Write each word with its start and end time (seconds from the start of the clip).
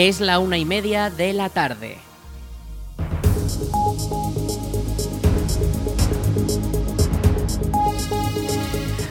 Es 0.00 0.20
la 0.20 0.38
una 0.38 0.56
y 0.56 0.64
media 0.64 1.10
de 1.10 1.32
la 1.32 1.48
tarde. 1.48 1.96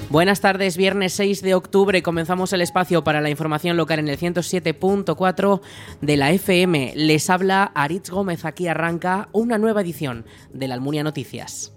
Buenas 0.08 0.39
tardes, 0.39 0.77
viernes 0.77 1.12
6 1.12 1.41
de 1.41 1.55
octubre 1.55 2.02
comenzamos 2.02 2.54
el 2.54 2.62
espacio 2.62 3.04
para 3.04 3.20
la 3.20 3.30
información 3.30 3.76
local 3.76 4.00
en 4.00 4.08
el 4.08 4.18
107.4 4.18 5.59
de 6.00 6.16
la 6.16 6.31
FM. 6.31 6.94
Les 6.95 7.30
habla 7.30 7.66
Aritz 7.76 8.09
Gómez, 8.09 8.45
aquí 8.45 8.70
arranca 8.70 9.27
una 9.34 9.58
nueva 9.58 9.81
edición 9.81 10.26
de 10.54 10.70
la 10.70 10.76
Almunia 10.76 11.04
Noticias. 11.04 11.77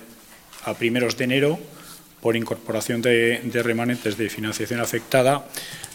a 0.63 0.73
primeros 0.73 1.17
de 1.17 1.23
enero, 1.25 1.59
por 2.21 2.35
incorporación 2.35 3.03
de, 3.03 3.39
remanentes 3.63 4.17
de 4.17 4.29
financiación 4.29 4.79
afectada, 4.79 5.47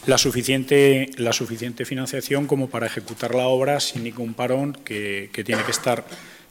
la 0.05 0.17
suficiente, 0.17 1.09
la 1.17 1.33
suficiente 1.33 1.83
financiación 1.83 2.47
como 2.47 2.69
para 2.69 2.85
ejecutar 2.85 3.35
la 3.35 3.47
obra 3.47 3.81
sin 3.81 4.05
ningún 4.05 4.33
parón, 4.33 4.77
que, 4.85 5.29
que 5.33 5.43
tiene 5.43 5.63
que 5.63 5.71
estar 5.71 6.05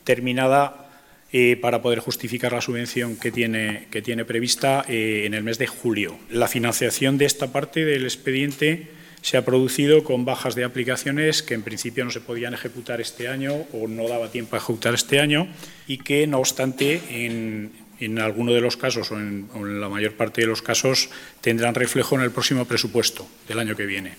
terminada 0.05 0.91
eh, 1.33 1.57
para 1.57 1.81
poder 1.81 2.01
justificar 2.01 2.53
la 2.53 2.61
subvención 2.61 3.15
que 3.15 3.31
tiene, 3.31 3.87
que 3.93 4.03
tiene 4.03 4.25
prevista 4.25 4.85
eh, 4.89 5.23
en 5.27 5.35
el 5.35 5.45
mes 5.45 5.59
de 5.59 5.69
julio. 5.69 6.19
La 6.29 6.49
financiación 6.49 7.19
de 7.19 7.25
esta 7.25 7.53
parte 7.53 7.85
del 7.85 8.03
expediente 8.03 8.91
se 9.23 9.37
ha 9.37 9.45
producido 9.45 10.05
con 10.05 10.25
bajas 10.25 10.55
de 10.55 10.65
aplicaciones 10.65 11.43
que 11.43 11.55
en 11.55 11.63
principio 11.63 12.05
no 12.05 12.11
se 12.11 12.21
podían 12.21 12.55
ejecutar 12.55 13.01
este 13.01 13.29
año 13.29 13.67
o 13.73 13.87
no 13.89 14.09
daba 14.09 14.31
tiempo 14.31 14.57
a 14.57 14.59
ejecutar 14.59 14.95
este 14.95 15.21
año 15.21 15.49
y 15.87 15.99
que, 15.99 16.27
no 16.27 16.39
obstante, 16.39 17.01
en, 17.11 17.73
en 18.01 18.19
alguno 18.19 18.53
de 18.53 18.61
los 18.61 18.77
casos 18.77 19.13
o 19.13 19.17
en, 19.17 19.81
la 19.81 19.89
mayor 19.89 20.15
parte 20.15 20.41
de 20.41 20.47
los 20.47 20.63
casos 20.63 21.11
tendrán 21.41 21.75
reflejo 21.75 22.17
en 22.17 22.23
el 22.23 22.31
próximo 22.31 22.65
presupuesto 22.65 23.29
del 23.47 23.59
año 23.59 23.77
que 23.77 23.87
viene. 23.87 24.13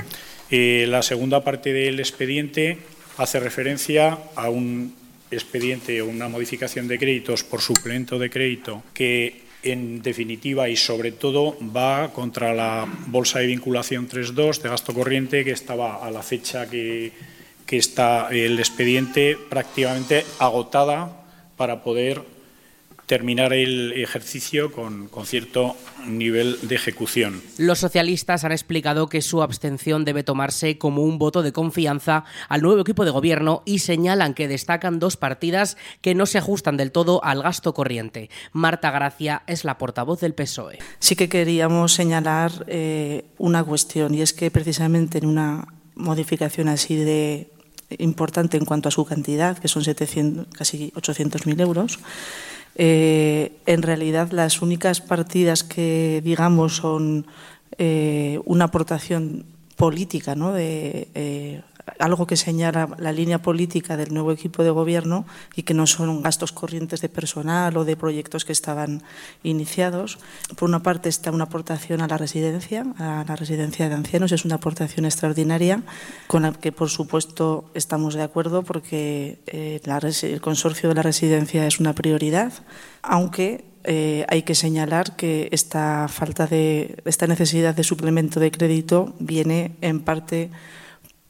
Eh, 0.49 0.85
la 0.87 1.01
segunda 1.01 1.43
parte 1.43 1.73
del 1.73 1.99
expediente 1.99 2.77
hace 3.17 3.39
referencia 3.39 4.19
a 4.35 4.49
un 4.49 4.93
expediente 5.31 6.01
o 6.01 6.05
una 6.05 6.27
modificación 6.27 6.87
de 6.87 6.99
créditos 6.99 7.43
por 7.43 7.61
suplemento 7.61 8.19
de 8.19 8.29
crédito 8.29 8.83
que 8.93 9.41
en 9.63 10.01
definitiva 10.01 10.69
y 10.69 10.75
sobre 10.75 11.11
todo 11.11 11.57
va 11.75 12.11
contra 12.13 12.53
la 12.53 12.87
bolsa 13.07 13.39
de 13.39 13.47
vinculación 13.47 14.07
3.2 14.07 14.61
de 14.61 14.69
gasto 14.69 14.93
corriente 14.93 15.43
que 15.43 15.51
estaba 15.51 16.05
a 16.05 16.11
la 16.11 16.23
fecha 16.23 16.69
que, 16.69 17.11
está 17.71 18.27
el 18.31 18.59
expediente 18.59 19.37
prácticamente 19.49 20.25
agotada 20.39 21.23
para 21.55 21.83
poder 21.83 22.21
terminar 23.11 23.51
el 23.51 23.91
ejercicio 23.91 24.71
con, 24.71 25.09
con, 25.09 25.25
cierto 25.25 25.75
nivel 26.07 26.57
de 26.61 26.75
ejecución. 26.75 27.41
Los 27.57 27.79
socialistas 27.79 28.45
han 28.45 28.53
explicado 28.53 29.09
que 29.09 29.21
su 29.21 29.41
abstención 29.41 30.05
debe 30.05 30.23
tomarse 30.23 30.77
como 30.77 31.01
un 31.01 31.17
voto 31.17 31.41
de 31.41 31.51
confianza 31.51 32.23
al 32.47 32.61
nuevo 32.61 32.79
equipo 32.79 33.03
de 33.03 33.11
gobierno 33.11 33.63
y 33.65 33.79
señalan 33.79 34.33
que 34.33 34.47
destacan 34.47 34.99
dos 34.99 35.17
partidas 35.17 35.75
que 35.99 36.15
no 36.15 36.25
se 36.25 36.37
ajustan 36.37 36.77
del 36.77 36.93
todo 36.93 37.21
al 37.25 37.43
gasto 37.43 37.73
corriente. 37.73 38.29
Marta 38.53 38.91
Gracia 38.91 39.43
es 39.45 39.65
la 39.65 39.77
portavoz 39.77 40.21
del 40.21 40.33
PSOE. 40.33 40.79
Sí 40.99 41.17
que 41.17 41.27
queríamos 41.27 41.91
señalar 41.91 42.63
eh, 42.67 43.25
una 43.37 43.65
cuestión 43.65 44.15
y 44.15 44.21
es 44.21 44.31
que 44.31 44.51
precisamente 44.51 45.17
en 45.17 45.25
una 45.25 45.67
modificación 45.95 46.69
así 46.69 46.95
de 46.95 47.51
importante 47.99 48.55
en 48.55 48.63
cuanto 48.63 48.87
a 48.87 48.91
su 48.91 49.03
cantidad, 49.03 49.57
que 49.57 49.67
son 49.67 49.83
700, 49.83 50.47
casi 50.55 50.91
800.000 50.95 51.59
euros, 51.59 51.99
eh, 52.83 53.59
en 53.67 53.83
realidad, 53.83 54.31
las 54.31 54.63
únicas 54.63 55.01
partidas 55.01 55.63
que, 55.63 56.19
digamos, 56.23 56.77
son 56.77 57.27
eh, 57.77 58.39
una 58.45 58.65
aportación 58.65 59.45
política, 59.75 60.33
¿no? 60.33 60.51
de 60.51 61.07
eh, 61.13 61.61
algo 61.99 62.27
que 62.27 62.37
señala 62.37 62.89
la 62.97 63.11
línea 63.11 63.41
política 63.41 63.97
del 63.97 64.13
nuevo 64.13 64.31
equipo 64.31 64.63
de 64.63 64.69
gobierno 64.69 65.25
y 65.55 65.63
que 65.63 65.73
no 65.73 65.87
son 65.87 66.21
gastos 66.21 66.51
corrientes 66.51 67.01
de 67.01 67.09
personal 67.09 67.75
o 67.77 67.85
de 67.85 67.95
proyectos 67.95 68.45
que 68.45 68.51
estaban 68.51 69.03
iniciados. 69.43 70.19
Por 70.55 70.69
una 70.69 70.83
parte 70.83 71.09
está 71.09 71.31
una 71.31 71.45
aportación 71.45 72.01
a 72.01 72.07
la 72.07 72.17
residencia, 72.17 72.85
a 72.97 73.25
la 73.27 73.35
residencia 73.35 73.89
de 73.89 73.95
ancianos, 73.95 74.31
es 74.31 74.45
una 74.45 74.55
aportación 74.55 75.05
extraordinaria 75.05 75.83
con 76.27 76.43
la 76.43 76.53
que 76.53 76.71
por 76.71 76.89
supuesto 76.89 77.69
estamos 77.73 78.13
de 78.13 78.23
acuerdo 78.23 78.63
porque 78.63 79.39
eh, 79.47 79.81
el 79.83 80.41
consorcio 80.41 80.89
de 80.89 80.95
la 80.95 81.01
residencia 81.01 81.67
es 81.67 81.79
una 81.79 81.93
prioridad, 81.93 82.53
aunque 83.01 83.65
eh, 83.83 84.25
hay 84.29 84.43
que 84.43 84.55
señalar 84.55 85.15
que 85.15 85.49
esta 85.51 86.07
falta 86.07 86.45
de 86.45 86.97
esta 87.05 87.25
necesidad 87.27 87.75
de 87.75 87.83
suplemento 87.83 88.39
de 88.39 88.51
crédito 88.51 89.13
viene 89.19 89.71
en 89.81 90.01
parte 90.01 90.51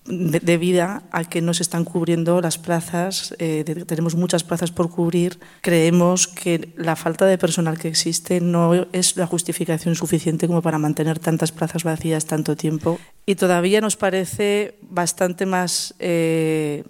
debido 0.06 0.84
a 0.84 1.24
que 1.30 1.42
no 1.42 1.54
se 1.54 1.64
están 1.64 1.86
cubriendo 1.86 2.42
las 2.42 2.58
plazas, 2.58 3.36
eh, 3.38 3.64
tenemos 3.86 4.16
muchas 4.16 4.44
plazas 4.44 4.72
por 4.72 4.90
cubrir, 4.90 5.40
creemos 5.62 6.28
que 6.28 6.74
la 6.76 6.96
falta 6.96 7.26
de 7.26 7.38
personal 7.38 7.78
que 7.78 7.88
existe 7.88 8.42
no 8.42 8.88
es 8.92 9.16
la 9.18 9.28
justificación 9.28 9.96
suficiente 9.96 10.48
como 10.48 10.62
para 10.62 10.80
mantener 10.80 11.20
tantas 11.20 11.52
plazas 11.52 11.84
vacías 11.84 12.26
tanto 12.26 12.56
tiempo. 12.56 13.00
Y 13.26 13.36
todavía 13.36 13.80
nos 13.80 13.96
parece 13.96 14.76
bastante 14.82 15.46
más 15.46 15.94
eh, 16.00 16.84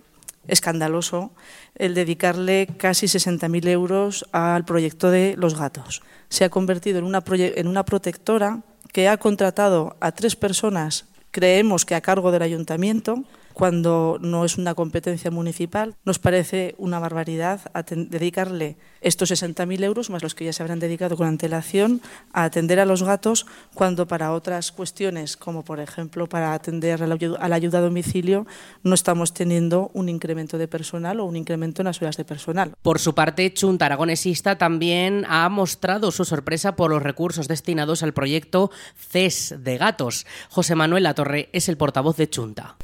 escandaloso 0.48 1.32
el 1.76 1.94
dedicarle 1.94 2.68
casi 2.78 3.08
60.000 3.08 3.68
euros 3.68 4.26
al 4.32 4.66
proyecto 4.66 5.12
de 5.12 5.36
los 5.38 5.58
gatos. 5.58 6.02
Se 6.30 6.46
ha 6.46 6.50
convertido 6.50 7.00
en 7.00 7.06
una, 7.06 7.24
en 7.28 7.68
una 7.68 7.84
protectora 7.84 8.62
que 8.92 9.08
ha 9.08 9.18
contratado 9.18 9.96
a 10.00 10.12
tres 10.12 10.36
personas 10.36 11.06
creemos 11.32 11.86
que 11.86 11.96
a 11.96 12.02
cargo 12.02 12.32
del 12.32 12.44
ayuntamiento, 12.44 13.24
cuando 13.54 14.18
no 14.22 14.46
es 14.46 14.58
una 14.58 14.76
competencia 14.76 15.32
municipal. 15.32 15.96
Nos 16.06 16.20
parece 16.20 16.76
una 16.78 17.00
barbaridad 17.00 17.62
dedicarle 17.86 18.78
estos 19.02 19.32
60.000 19.32 19.84
euros, 19.84 20.10
más 20.10 20.24
los 20.24 20.36
que 20.36 20.46
ya 20.46 20.54
se 20.54 20.62
habrán 20.62 20.80
dedicado 20.80 21.18
con 21.18 21.28
antelación, 21.28 22.02
a 22.34 22.44
atender 22.44 22.80
a 22.80 22.86
los 22.86 23.04
gatos, 23.04 23.46
cuando 23.74 24.08
para 24.08 24.32
otras 24.32 24.72
cuestiones, 24.72 25.38
como 25.38 25.64
por 25.64 25.80
ejemplo 25.80 26.28
para 26.28 26.54
atender 26.54 27.02
a 27.02 27.08
la 27.08 27.56
ayuda 27.56 27.80
a 27.80 27.82
domicilio, 27.82 28.46
no 28.84 28.94
estamos 28.94 29.34
teniendo 29.34 29.90
un 29.94 30.10
incremento 30.10 30.58
de 30.58 30.68
personal 30.68 31.20
o 31.20 31.26
un 31.26 31.36
incremento 31.36 31.82
en 31.82 31.88
las 31.88 32.02
horas 32.02 32.18
de 32.18 32.26
personal. 32.26 32.74
Por 32.82 33.00
su 33.00 33.16
parte, 33.16 33.54
Chunta 33.54 33.86
Aragonesista 33.86 34.58
también 34.58 35.26
ha 35.28 35.50
mostrado 35.50 36.12
su 36.12 36.26
sorpresa 36.26 36.76
por 36.76 36.92
los 36.92 37.02
recursos 37.02 37.48
destinados 37.48 38.04
al 38.04 38.14
proyecto 38.14 38.72
CES 38.96 39.56
de 39.60 39.78
gatos. 39.78 40.26
José 40.50 40.76
Manuel 40.76 41.04
Latorre 41.04 41.50
es 41.54 41.70
el 41.70 41.78
portavoz 41.78 42.18
de 42.18 42.30
Chunta. 42.30 42.76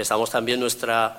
Manifestamos 0.00 0.30
también 0.30 0.58
nuestra, 0.58 1.18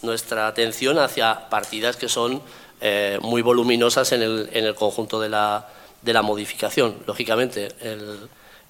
nuestra 0.00 0.46
atención 0.46 0.98
hacia 0.98 1.50
partidas 1.50 1.96
que 1.96 2.08
son 2.08 2.40
eh, 2.80 3.18
muy 3.20 3.42
voluminosas 3.42 4.12
en 4.12 4.22
el, 4.22 4.48
en 4.50 4.64
el 4.64 4.74
conjunto 4.74 5.20
de 5.20 5.28
la, 5.28 5.68
de 6.00 6.12
la, 6.14 6.22
modificación. 6.22 6.96
Lógicamente, 7.06 7.68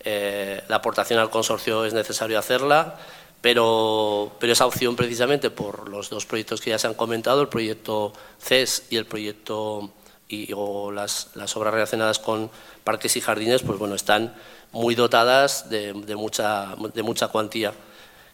eh, 0.01 0.61
la 0.67 0.77
aportación 0.77 1.21
al 1.21 1.31
consorcio 1.31 1.85
es 1.85 1.95
necesario 1.95 2.37
hacerla, 2.37 2.97
pero, 3.41 4.33
pero 4.41 4.53
esa 4.53 4.67
opción 4.67 4.97
precisamente 4.97 5.51
por 5.51 5.89
los 5.89 6.11
dos 6.11 6.27
proyectos 6.27 6.61
que 6.61 6.71
ya 6.71 6.79
se 6.79 6.89
han 6.89 6.95
comentado, 6.95 7.41
el 7.41 7.49
proyecto 7.49 8.13
CES 8.41 8.87
y 8.91 8.97
el 8.97 9.07
proyecto 9.07 9.93
y, 10.29 10.51
o 10.53 10.91
las, 10.91 11.31
las 11.35 11.57
obras 11.57 11.75
relacionadas 11.75 12.19
con 12.19 12.51
parques 12.83 13.17
y 13.17 13.21
jardines, 13.21 13.63
pues 13.63 13.79
bueno, 13.79 13.95
están 13.95 14.35
muy 14.73 14.97
dotadas 14.97 15.71
de, 15.71 15.93
de 15.93 16.17
mucha, 16.17 16.75
de 16.93 17.03
mucha 17.05 17.29
cuantía. 17.29 17.73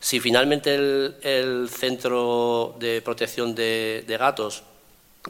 Si 0.00 0.19
finalmente 0.19 0.75
el, 0.75 1.69
centro 1.69 2.75
de 2.81 3.02
protección 3.02 3.55
de, 3.55 4.17
gatos 4.19 4.62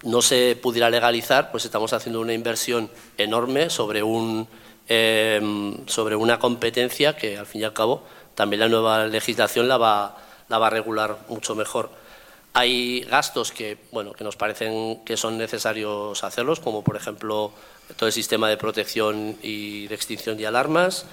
no 0.05 0.22
se 0.22 0.56
pudiera 0.56 0.88
legalizar, 0.88 1.50
pues 1.50 1.64
estamos 1.64 1.93
haciendo 1.93 2.20
una 2.20 2.32
inversión 2.32 2.88
enorme 3.19 3.69
sobre, 3.69 4.05
un, 4.05 4.46
eh, 4.88 5.75
sobre 5.87 6.14
una 6.14 6.38
competencia 6.38 7.17
que, 7.17 7.37
al 7.37 7.46
fin 7.46 7.62
y 7.62 7.64
al 7.64 7.72
cabo, 7.72 8.05
también 8.37 8.61
la 8.61 8.69
nueva 8.69 9.06
legislación 9.06 9.67
la 9.67 9.76
va, 9.76 10.17
la 10.49 10.58
va 10.58 10.69
a 10.69 10.70
regular 10.70 11.19
mucho 11.28 11.56
mejor. 11.56 11.90
Hay 12.52 13.00
gastos 13.02 13.50
que, 13.50 13.76
bueno, 13.90 14.12
que 14.12 14.23
nos 14.23 14.37
parecen 14.37 15.05
que 15.05 15.16
son 15.16 15.37
necesarios 15.37 16.23
hacerlos, 16.23 16.61
como 16.61 16.84
por 16.84 16.96
ejemplo 16.96 17.52
todo 17.96 18.06
el 18.06 18.12
sistema 18.12 18.49
de 18.49 18.56
protección 18.56 19.37
y 19.43 19.88
de 19.88 19.94
extinción 19.96 20.37
de 20.37 20.46
alarmas, 20.46 21.06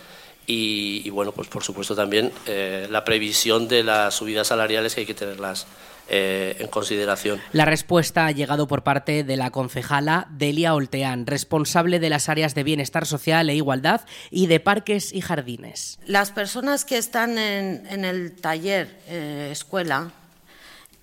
y, 0.47 1.01
y, 1.05 1.09
bueno, 1.09 1.33
pues 1.33 1.49
por 1.49 1.63
supuesto 1.63 1.95
también 1.95 2.31
eh, 2.45 2.87
la 2.89 3.03
previsión 3.03 3.67
de 3.67 3.83
las 3.83 4.15
subidas 4.15 4.47
salariales 4.47 4.95
que 4.95 5.01
hay 5.01 5.05
que 5.05 5.13
tenerlas 5.13 5.67
eh, 6.09 6.55
en 6.59 6.67
consideración. 6.69 7.41
La 7.51 7.65
respuesta 7.65 8.27
ha 8.27 8.31
llegado 8.31 8.65
por 8.65 8.81
parte 8.81 9.25
de 9.25 9.35
la 9.35 9.51
concejala 9.51 10.27
Delia 10.31 10.73
Olteán, 10.73 11.27
responsable 11.27 11.99
de 11.99 12.09
las 12.09 12.29
áreas 12.29 12.55
de 12.55 12.63
bienestar 12.63 13.05
social 13.05 13.49
e 13.49 13.55
igualdad 13.55 14.01
y 14.31 14.47
de 14.47 14.61
parques 14.61 15.11
y 15.11 15.19
jardines. 15.19 15.99
Las 16.05 16.31
personas 16.31 16.85
que 16.85 16.97
están 16.97 17.37
en, 17.37 17.85
en 17.89 18.05
el 18.05 18.37
taller 18.37 19.01
eh, 19.09 19.49
escuela 19.51 20.13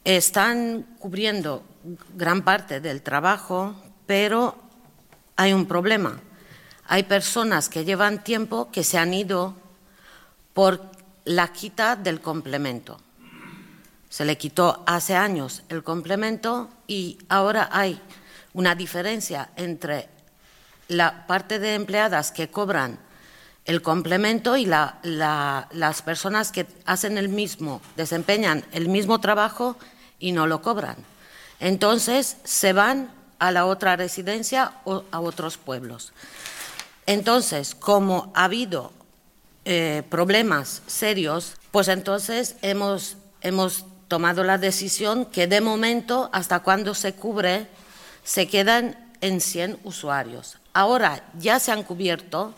están 0.05 0.87
cubriendo 0.99 1.62
gran 2.14 2.43
parte 2.43 2.81
del 2.81 3.02
trabajo, 3.02 3.76
pero 4.06 4.56
hay 5.37 5.52
un 5.52 5.67
problema 5.67 6.19
hay 6.86 7.04
personas 7.04 7.69
que 7.69 7.84
llevan 7.84 8.22
tiempo 8.22 8.70
que 8.70 8.84
se 8.84 8.98
han 8.98 9.14
ido 9.14 9.54
por 10.52 10.81
la 11.25 11.52
quita 11.52 11.96
del 11.96 12.20
complemento. 12.20 12.98
Se 14.08 14.25
le 14.25 14.38
quitó 14.38 14.84
hace 14.86 15.16
años 15.16 15.62
el 15.69 15.82
complemento 15.82 16.70
y 16.86 17.19
ahora 17.28 17.69
hay 17.72 18.00
una 18.52 18.75
diferencia 18.75 19.50
entre 19.56 20.08
la 20.88 21.26
parte 21.26 21.58
de 21.58 21.75
empleadas 21.75 22.31
que 22.31 22.50
cobran 22.50 22.98
el 23.64 23.81
complemento 23.82 24.56
y 24.56 24.66
la, 24.66 24.98
la, 25.02 25.69
las 25.72 26.02
personas 26.02 26.52
que 26.52 26.66
hacen 26.84 27.16
el 27.16 27.31
mismo, 27.31 27.81
desempeñan 27.96 28.64
el 28.72 28.88
mismo 28.88 29.20
trabajo 29.20 29.76
y 30.19 30.32
no 30.32 30.46
lo 30.46 30.60
cobran. 30.60 30.96
Entonces 31.60 32.36
se 32.44 32.72
van 32.72 33.10
a 33.38 33.50
la 33.50 33.64
otra 33.64 33.96
residencia 33.96 34.75
o 34.84 35.04
a 35.10 35.20
otros 35.20 35.56
pueblos. 35.56 36.12
Entonces, 37.06 37.74
como 37.74 38.32
ha 38.34 38.44
habido 38.44 38.92
eh, 39.64 40.02
problemas 40.08 40.82
serios, 40.86 41.54
pues 41.70 41.88
entonces 41.88 42.56
hemos, 42.62 43.16
hemos 43.40 43.84
tomado 44.08 44.44
la 44.44 44.58
decisión 44.58 45.26
que 45.26 45.46
de 45.46 45.60
momento, 45.60 46.30
hasta 46.32 46.60
cuando 46.60 46.94
se 46.94 47.14
cubre, 47.14 47.66
se 48.22 48.46
quedan 48.48 48.96
en 49.20 49.40
100 49.40 49.80
usuarios. 49.84 50.58
Ahora 50.72 51.24
ya 51.38 51.60
se 51.60 51.72
han 51.72 51.82
cubierto 51.82 52.54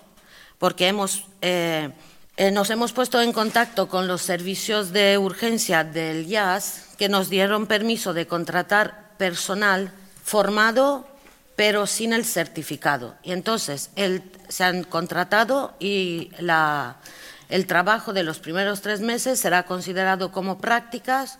porque 0.59 0.89
hemos, 0.89 1.25
eh, 1.43 1.91
eh, 2.37 2.51
nos 2.51 2.71
hemos 2.71 2.93
puesto 2.93 3.21
en 3.21 3.33
contacto 3.33 3.89
con 3.89 4.09
los 4.09 4.23
servicios 4.23 4.93
de 4.93 5.19
urgencia 5.19 5.85
del 5.85 6.27
IAS 6.27 6.87
que 6.99 7.09
nos 7.09 7.29
dieron 7.29 7.67
permiso 7.67 8.15
de 8.15 8.27
contratar 8.27 9.13
personal 9.19 9.93
formado 10.25 11.07
pero 11.57 11.87
sin 11.87 12.13
el 12.13 12.25
certificado. 12.25 13.17
Y 13.23 13.33
entonces 13.33 13.91
el, 13.97 14.23
se 14.49 14.65
han 14.65 14.85
contratado 14.85 15.75
y 15.81 16.31
la, 16.39 16.97
el 17.49 17.67
trabajo 17.67 18.13
de 18.13 18.23
los 18.23 18.39
primeros 18.39 18.83
tres 18.83 19.01
meses 19.01 19.41
será 19.41 19.65
considerado 19.65 20.31
como 20.31 20.59
prácticas 20.59 21.39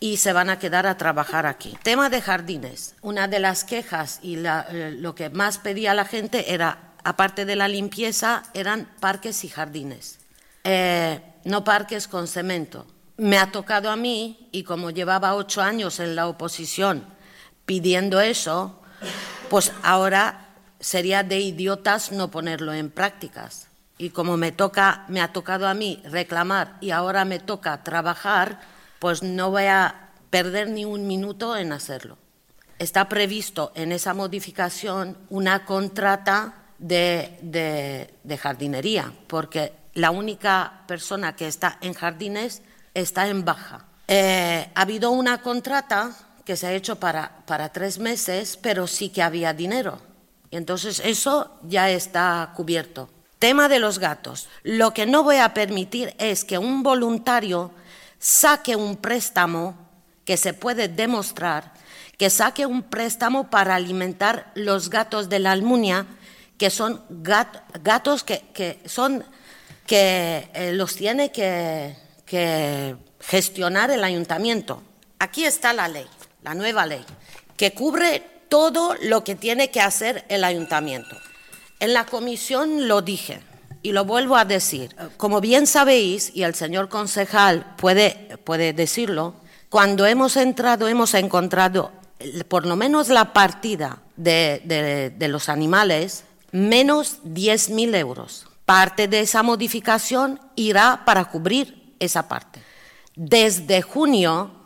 y 0.00 0.16
se 0.18 0.32
van 0.32 0.50
a 0.50 0.58
quedar 0.58 0.86
a 0.86 0.98
trabajar 0.98 1.46
aquí. 1.46 1.78
Tema 1.82 2.10
de 2.10 2.20
jardines. 2.20 2.96
Una 3.00 3.28
de 3.28 3.38
las 3.38 3.64
quejas 3.64 4.18
y 4.22 4.36
la, 4.36 4.66
eh, 4.70 4.94
lo 4.98 5.14
que 5.14 5.30
más 5.30 5.58
pedía 5.58 5.94
la 5.94 6.04
gente 6.04 6.52
era, 6.52 6.92
aparte 7.04 7.44
de 7.44 7.56
la 7.56 7.68
limpieza, 7.68 8.42
eran 8.54 8.90
parques 9.00 9.44
y 9.44 9.48
jardines. 9.48 10.18
Eh, 10.64 11.20
no 11.44 11.62
parques 11.62 12.08
con 12.08 12.26
cemento. 12.26 12.86
Me 13.16 13.38
ha 13.38 13.52
tocado 13.52 13.90
a 13.90 13.96
mí, 13.96 14.48
y 14.50 14.64
como 14.64 14.90
llevaba 14.90 15.36
ocho 15.36 15.62
años 15.62 16.00
en 16.00 16.16
la 16.16 16.26
oposición 16.26 17.06
pidiendo 17.64 18.20
eso, 18.20 18.82
pues 19.50 19.72
ahora 19.82 20.48
sería 20.80 21.22
de 21.22 21.40
idiotas 21.40 22.12
no 22.12 22.30
ponerlo 22.30 22.72
en 22.72 22.90
prácticas. 22.90 23.68
Y 23.96 24.10
como 24.10 24.36
me 24.36 24.52
toca, 24.52 25.04
me 25.08 25.20
ha 25.20 25.32
tocado 25.32 25.68
a 25.68 25.74
mí 25.74 26.02
reclamar 26.04 26.76
y 26.80 26.90
ahora 26.90 27.24
me 27.24 27.38
toca 27.38 27.82
trabajar, 27.84 28.60
pues 28.98 29.22
no 29.22 29.50
voy 29.50 29.66
a 29.66 30.10
perder 30.30 30.68
ni 30.68 30.84
un 30.84 31.06
minuto 31.06 31.56
en 31.56 31.72
hacerlo. 31.72 32.18
Está 32.78 33.08
previsto 33.08 33.72
en 33.76 33.92
esa 33.92 34.14
modificación 34.14 35.16
una 35.30 35.64
contrata 35.64 36.54
de, 36.78 38.10
jardinería, 38.40 39.12
porque 39.28 39.72
la 39.94 40.10
única 40.10 40.82
persona 40.88 41.36
que 41.36 41.46
está 41.46 41.78
en 41.80 41.94
jardines 41.94 42.62
está 42.94 43.28
en 43.28 43.44
baja. 43.44 43.86
Eh, 44.08 44.68
ha 44.74 44.80
habido 44.80 45.12
una 45.12 45.40
contrata 45.40 46.10
que 46.44 46.56
se 46.56 46.66
ha 46.66 46.72
hecho 46.72 46.96
para, 46.96 47.44
para 47.46 47.72
tres 47.72 47.98
meses, 47.98 48.58
pero 48.60 48.86
sí 48.86 49.08
que 49.08 49.22
había 49.22 49.52
dinero. 49.52 49.98
Y 50.50 50.56
entonces 50.56 51.00
eso 51.04 51.58
ya 51.62 51.90
está 51.90 52.52
cubierto. 52.54 53.08
Tema 53.38 53.68
de 53.68 53.78
los 53.78 53.98
gatos. 53.98 54.48
Lo 54.62 54.92
que 54.94 55.06
no 55.06 55.22
voy 55.22 55.36
a 55.36 55.54
permitir 55.54 56.14
es 56.18 56.44
que 56.44 56.58
un 56.58 56.82
voluntario 56.82 57.72
saque 58.18 58.76
un 58.76 58.96
préstamo 58.96 59.76
que 60.24 60.36
se 60.36 60.54
puede 60.54 60.88
demostrar, 60.88 61.72
que 62.16 62.30
saque 62.30 62.66
un 62.66 62.82
préstamo 62.82 63.50
para 63.50 63.74
alimentar 63.74 64.52
los 64.54 64.88
gatos 64.88 65.28
de 65.28 65.40
la 65.40 65.52
Almunia, 65.52 66.06
que 66.56 66.70
son 66.70 67.02
gat, 67.10 67.56
gatos 67.82 68.22
que, 68.22 68.44
que, 68.54 68.80
son, 68.86 69.24
que 69.86 70.48
eh, 70.54 70.72
los 70.72 70.94
tiene 70.94 71.32
que 71.32 71.96
gestionar 73.20 73.90
el 73.90 74.04
ayuntamiento. 74.04 74.82
Aquí 75.18 75.44
está 75.44 75.72
la 75.72 75.88
ley 75.88 76.06
la 76.44 76.54
nueva 76.54 76.86
ley, 76.86 77.04
que 77.56 77.72
cubre 77.72 78.22
todo 78.48 78.94
lo 79.02 79.24
que 79.24 79.34
tiene 79.34 79.70
que 79.70 79.80
hacer 79.80 80.24
el 80.28 80.44
ayuntamiento. 80.44 81.16
En 81.80 81.92
la 81.92 82.06
comisión 82.06 82.86
lo 82.86 83.02
dije 83.02 83.40
y 83.82 83.92
lo 83.92 84.04
vuelvo 84.04 84.36
a 84.36 84.44
decir. 84.44 84.94
Como 85.16 85.40
bien 85.40 85.66
sabéis, 85.66 86.30
y 86.34 86.42
el 86.42 86.54
señor 86.54 86.88
concejal 86.88 87.74
puede, 87.76 88.38
puede 88.44 88.72
decirlo, 88.72 89.34
cuando 89.70 90.06
hemos 90.06 90.36
entrado 90.36 90.86
hemos 90.86 91.14
encontrado 91.14 91.90
por 92.48 92.64
lo 92.64 92.76
menos 92.76 93.08
la 93.08 93.32
partida 93.32 94.02
de, 94.16 94.62
de, 94.64 95.10
de 95.10 95.28
los 95.28 95.48
animales 95.48 96.24
menos 96.52 97.18
10.000 97.24 97.96
euros. 97.96 98.46
Parte 98.64 99.08
de 99.08 99.20
esa 99.20 99.42
modificación 99.42 100.40
irá 100.54 101.02
para 101.04 101.24
cubrir 101.26 101.96
esa 101.98 102.28
parte. 102.28 102.62
Desde 103.16 103.82
junio 103.82 104.63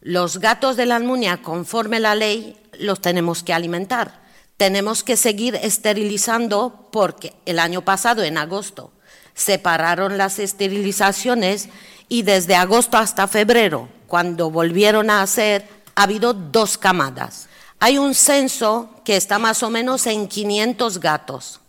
los 0.00 0.38
gatos 0.38 0.76
de 0.76 0.86
la 0.86 0.96
Almunia, 0.96 1.42
conforme 1.42 2.00
la 2.00 2.14
ley, 2.14 2.56
los 2.78 3.00
tenemos 3.00 3.42
que 3.42 3.52
alimentar. 3.52 4.20
Tenemos 4.56 5.04
que 5.04 5.16
seguir 5.16 5.56
esterilizando 5.56 6.88
porque 6.90 7.34
el 7.46 7.58
año 7.58 7.82
pasado, 7.82 8.22
en 8.22 8.38
agosto, 8.38 8.92
se 9.34 9.58
pararon 9.58 10.18
las 10.18 10.38
esterilizaciones 10.38 11.68
y 12.08 12.22
desde 12.22 12.56
agosto 12.56 12.98
hasta 12.98 13.28
febrero, 13.28 13.88
cuando 14.06 14.50
volvieron 14.50 15.10
a 15.10 15.22
hacer, 15.22 15.68
ha 15.94 16.02
habido 16.02 16.34
dos 16.34 16.76
camadas. 16.76 17.48
Hay 17.78 17.96
un 17.96 18.14
censo 18.14 18.90
que 19.04 19.16
está 19.16 19.38
más 19.38 19.62
o 19.62 19.70
menos 19.70 20.06
en 20.06 20.28
500 20.28 20.98
gatos. 20.98 21.60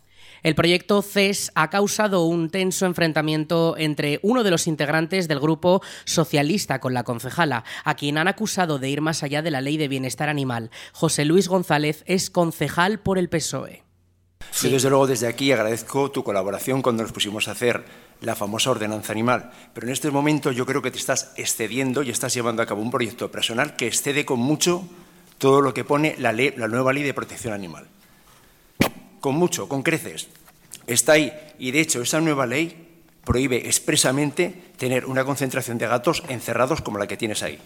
El 0.44 0.56
proyecto 0.56 1.04
CES 1.04 1.52
ha 1.54 1.70
causado 1.70 2.26
un 2.26 2.50
tenso 2.50 2.88
enfrentamiento 2.88 3.76
entre 3.78 4.20
uno 4.24 4.44
de 4.44 4.50
los 4.50 4.66
integrantes 4.66 5.28
del 5.28 5.40
grupo 5.40 5.84
socialista 6.06 6.80
con 6.80 6.96
la 6.96 7.04
concejala, 7.04 7.64
a 7.84 7.96
quien 7.96 8.18
han 8.18 8.28
acusado 8.28 8.80
de 8.80 8.90
ir 8.90 9.02
más 9.02 9.22
allá 9.22 9.44
de 9.44 9.52
la 9.52 9.62
ley 9.62 9.78
de 9.78 9.88
bienestar 9.88 10.30
animal. 10.30 10.72
José 10.94 11.26
Luis 11.26 11.48
González 11.48 12.04
es 12.08 12.32
concejal 12.32 13.00
por 13.00 13.20
el 13.20 13.30
PSOE. 13.30 13.84
Sí. 14.50 14.68
Yo, 14.68 14.74
desde 14.74 14.90
luego, 14.90 15.06
desde 15.06 15.28
aquí 15.28 15.52
agradezco 15.52 16.10
tu 16.10 16.24
colaboración 16.24 16.82
cuando 16.82 17.04
nos 17.04 17.12
pusimos 17.12 17.48
a 17.48 17.52
hacer 17.52 17.86
la 18.22 18.36
famosa 18.36 18.72
ordenanza 18.72 19.14
animal. 19.14 19.52
Pero 19.76 19.86
en 19.86 19.94
este 19.94 20.10
momento 20.10 20.52
yo 20.52 20.66
creo 20.66 20.82
que 20.82 20.90
te 20.90 20.98
estás 20.98 21.34
excediendo 21.38 22.02
y 22.02 22.10
estás 22.10 22.34
llevando 22.34 22.64
a 22.64 22.66
cabo 22.66 22.82
un 22.82 22.90
proyecto 22.90 23.32
personal 23.32 23.76
que 23.76 23.86
excede 23.86 24.26
con 24.26 24.40
mucho 24.40 24.88
todo 25.38 25.62
lo 25.62 25.76
que 25.76 25.84
pone 25.84 26.16
la, 26.18 26.34
nueva 26.34 26.94
ley 26.94 27.04
de 27.04 27.14
protección 27.14 27.54
animal 27.54 27.88
con 29.22 29.36
mucho, 29.36 29.70
con 29.70 29.84
creces. 29.84 30.28
Está 30.88 31.14
ahí. 31.14 31.32
Y 31.58 31.72
de 31.72 31.80
hecho, 31.80 32.02
esa 32.02 32.20
nueva 32.20 32.46
ley 32.46 32.90
prohíbe 33.24 33.68
expresamente 33.68 34.54
tener 34.78 35.06
una 35.06 35.24
concentración 35.24 35.78
de 35.78 35.88
gatos 35.88 36.24
encerrados 36.28 36.82
como 36.82 36.98
la 36.98 37.08
que 37.08 37.18
tienes 37.18 37.44
ahí. 37.44 37.60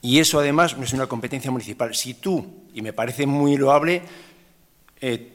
Y 0.00 0.20
eso 0.20 0.38
además 0.38 0.78
no 0.78 0.84
es 0.84 0.92
una 0.92 1.08
competencia 1.08 1.50
municipal. 1.50 1.94
Si 1.94 2.14
tú, 2.14 2.64
y 2.72 2.80
me 2.80 2.92
parece 2.92 3.26
muy 3.26 3.56
loable, 3.56 4.02
eh, 5.00 5.32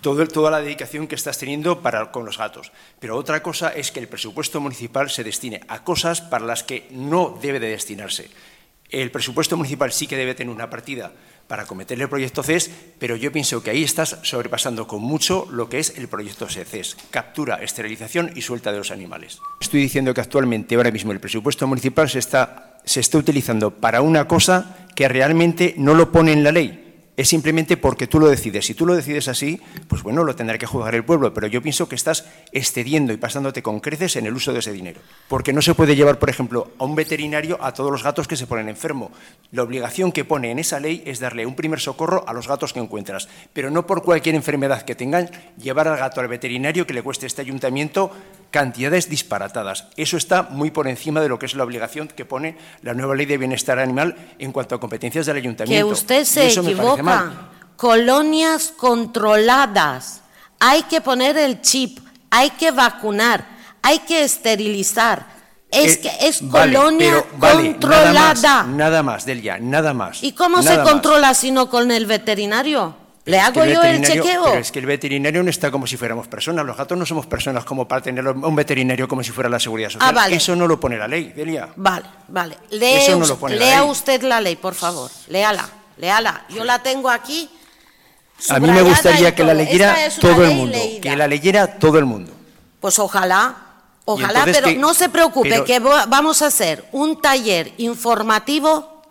toda 0.00 0.50
la 0.50 0.60
dedicación 0.60 1.06
que 1.06 1.14
estás 1.14 1.38
teniendo 1.38 1.82
para, 1.82 2.10
con 2.12 2.24
los 2.24 2.38
gatos. 2.38 2.72
Pero 3.00 3.16
otra 3.16 3.42
cosa 3.42 3.70
es 3.70 3.90
que 3.90 4.00
el 4.00 4.08
presupuesto 4.08 4.60
municipal 4.60 5.10
se 5.10 5.24
destine 5.24 5.60
a 5.68 5.84
cosas 5.84 6.20
para 6.20 6.46
las 6.46 6.62
que 6.62 6.86
no 6.90 7.38
debe 7.40 7.60
de 7.60 7.68
destinarse. 7.68 8.30
El 8.90 9.10
presupuesto 9.10 9.56
municipal 9.56 9.92
sí 9.92 10.06
que 10.06 10.16
debe 10.16 10.34
tener 10.34 10.54
una 10.54 10.70
partida 10.70 11.12
para 11.48 11.66
cometer 11.66 12.00
el 12.00 12.08
proyecto 12.08 12.42
CES, 12.42 12.70
pero 12.98 13.16
yo 13.16 13.32
pienso 13.32 13.62
que 13.62 13.70
ahí 13.70 13.82
estás 13.82 14.18
sobrepasando 14.22 14.86
con 14.86 15.02
mucho 15.02 15.46
lo 15.50 15.68
que 15.68 15.78
es 15.78 15.96
el 15.96 16.08
proyecto 16.08 16.48
CES, 16.48 16.96
captura, 17.10 17.56
esterilización 17.56 18.32
y 18.34 18.42
suelta 18.42 18.72
de 18.72 18.78
los 18.78 18.90
animales. 18.90 19.40
Estoy 19.60 19.80
diciendo 19.80 20.14
que 20.14 20.20
actualmente, 20.20 20.74
ahora 20.74 20.90
mismo, 20.90 21.12
el 21.12 21.20
presupuesto 21.20 21.66
municipal 21.66 22.08
se 22.08 22.18
está, 22.18 22.78
se 22.84 23.00
está 23.00 23.18
utilizando 23.18 23.70
para 23.70 24.02
una 24.02 24.26
cosa 24.26 24.88
que 24.94 25.08
realmente 25.08 25.74
no 25.76 25.94
lo 25.94 26.10
pone 26.10 26.32
en 26.32 26.42
la 26.42 26.52
ley, 26.52 26.85
es 27.16 27.28
simplemente 27.28 27.76
porque 27.76 28.06
tú 28.06 28.20
lo 28.20 28.28
decides. 28.28 28.66
Si 28.66 28.74
tú 28.74 28.86
lo 28.86 28.94
decides 28.94 29.28
así, 29.28 29.60
pues 29.88 30.02
bueno, 30.02 30.22
lo 30.24 30.36
tendrá 30.36 30.58
que 30.58 30.66
juzgar 30.66 30.94
el 30.94 31.04
pueblo, 31.04 31.32
pero 31.32 31.46
yo 31.46 31.62
pienso 31.62 31.88
que 31.88 31.94
estás 31.94 32.26
excediendo 32.52 33.12
y 33.12 33.16
pasándote 33.16 33.62
con 33.62 33.80
creces 33.80 34.16
en 34.16 34.26
el 34.26 34.34
uso 34.34 34.52
de 34.52 34.58
ese 34.58 34.72
dinero. 34.72 35.00
Porque 35.28 35.52
no 35.52 35.62
se 35.62 35.74
puede 35.74 35.96
llevar, 35.96 36.18
por 36.18 36.30
ejemplo, 36.30 36.72
a 36.78 36.84
un 36.84 36.94
veterinario 36.94 37.58
a 37.62 37.72
todos 37.72 37.90
los 37.90 38.02
gatos 38.02 38.28
que 38.28 38.36
se 38.36 38.46
ponen 38.46 38.68
enfermos. 38.68 39.10
La 39.50 39.62
obligación 39.62 40.12
que 40.12 40.24
pone 40.24 40.50
en 40.50 40.58
esa 40.58 40.80
ley 40.80 41.02
es 41.06 41.20
darle 41.20 41.46
un 41.46 41.54
primer 41.54 41.80
socorro 41.80 42.24
a 42.26 42.32
los 42.32 42.48
gatos 42.48 42.72
que 42.72 42.80
encuentras, 42.80 43.28
pero 43.52 43.70
no 43.70 43.86
por 43.86 44.02
cualquier 44.02 44.34
enfermedad 44.34 44.82
que 44.82 44.94
tengan, 44.94 45.30
llevar 45.58 45.88
al 45.88 45.98
gato 45.98 46.20
al 46.20 46.28
veterinario 46.28 46.86
que 46.86 46.94
le 46.94 47.02
cueste 47.02 47.26
este 47.26 47.42
ayuntamiento 47.42 48.12
cantidades 48.50 49.08
disparatadas. 49.08 49.88
Eso 49.96 50.16
está 50.16 50.42
muy 50.42 50.70
por 50.70 50.88
encima 50.88 51.20
de 51.20 51.28
lo 51.28 51.38
que 51.38 51.46
es 51.46 51.54
la 51.54 51.64
obligación 51.64 52.08
que 52.08 52.24
pone 52.24 52.56
la 52.82 52.94
nueva 52.94 53.14
ley 53.14 53.26
de 53.26 53.38
bienestar 53.38 53.78
animal 53.78 54.16
en 54.38 54.52
cuanto 54.52 54.74
a 54.74 54.80
competencias 54.80 55.26
del 55.26 55.36
ayuntamiento. 55.36 55.86
Que 55.86 55.92
usted 55.92 56.24
se 56.24 56.48
equivoca. 56.48 57.02
Colonias 57.76 58.72
controladas. 58.76 60.22
Hay 60.58 60.84
que 60.84 61.00
poner 61.00 61.36
el 61.36 61.60
chip, 61.60 61.98
hay 62.30 62.50
que 62.50 62.70
vacunar, 62.70 63.46
hay 63.82 63.98
que 64.00 64.24
esterilizar. 64.24 65.26
Es 65.70 65.96
eh, 65.96 66.00
que 66.00 66.28
es 66.28 66.40
colonia 66.50 67.24
controlada. 67.38 68.62
Nada 68.64 69.02
más, 69.02 69.26
Delia, 69.26 69.58
nada 69.58 69.92
más. 69.92 70.22
¿Y 70.22 70.32
cómo 70.32 70.62
se 70.62 70.80
controla 70.82 71.34
si 71.34 71.50
no 71.50 71.68
con 71.68 71.90
el 71.90 72.06
veterinario? 72.06 72.94
¿Le 73.26 73.40
hago 73.40 73.64
yo 73.64 73.82
el 73.82 74.02
chequeo? 74.02 74.44
Pero 74.44 74.58
es 74.58 74.70
que 74.70 74.78
el 74.78 74.86
veterinario 74.86 75.42
no 75.42 75.50
está 75.50 75.70
como 75.72 75.86
si 75.86 75.96
fuéramos 75.96 76.28
personas. 76.28 76.64
Los 76.64 76.76
gatos 76.76 76.96
no 76.96 77.04
somos 77.04 77.26
personas 77.26 77.64
como 77.64 77.86
para 77.88 78.00
tener 78.00 78.26
un 78.26 78.54
veterinario 78.54 79.08
como 79.08 79.22
si 79.24 79.32
fuera 79.32 79.50
la 79.50 79.58
seguridad 79.58 79.90
social. 79.90 80.16
Ah, 80.16 80.28
Eso 80.30 80.54
no 80.54 80.68
lo 80.68 80.78
pone 80.78 80.96
la 80.96 81.08
ley, 81.08 81.32
Delia. 81.34 81.68
Vale, 81.74 82.06
vale. 82.28 82.56
lea 82.70 83.82
usted 83.82 84.22
la 84.22 84.40
ley, 84.40 84.54
por 84.54 84.74
favor. 84.74 85.10
Léala, 85.26 85.68
léala. 85.96 86.44
Yo 86.48 86.64
la 86.64 86.82
tengo 86.82 87.10
aquí. 87.10 87.50
A 88.50 88.58
mí 88.58 88.70
me 88.70 88.82
gustaría 88.82 89.34
que 89.34 89.44
la 89.44 89.54
leyera 89.54 89.96
todo 90.20 90.44
el 90.44 90.54
mundo. 90.54 90.78
Que 91.00 91.16
la 91.16 91.26
leyera 91.26 91.78
todo 91.78 91.98
el 91.98 92.04
mundo. 92.04 92.32
Pues 92.80 92.98
ojalá. 92.98 93.62
Ojalá, 94.08 94.44
pero 94.44 94.70
no 94.78 94.94
se 94.94 95.08
preocupe, 95.08 95.64
que 95.64 95.80
vamos 95.80 96.40
a 96.40 96.46
hacer 96.46 96.88
un 96.92 97.20
taller 97.20 97.72
informativo 97.76 99.02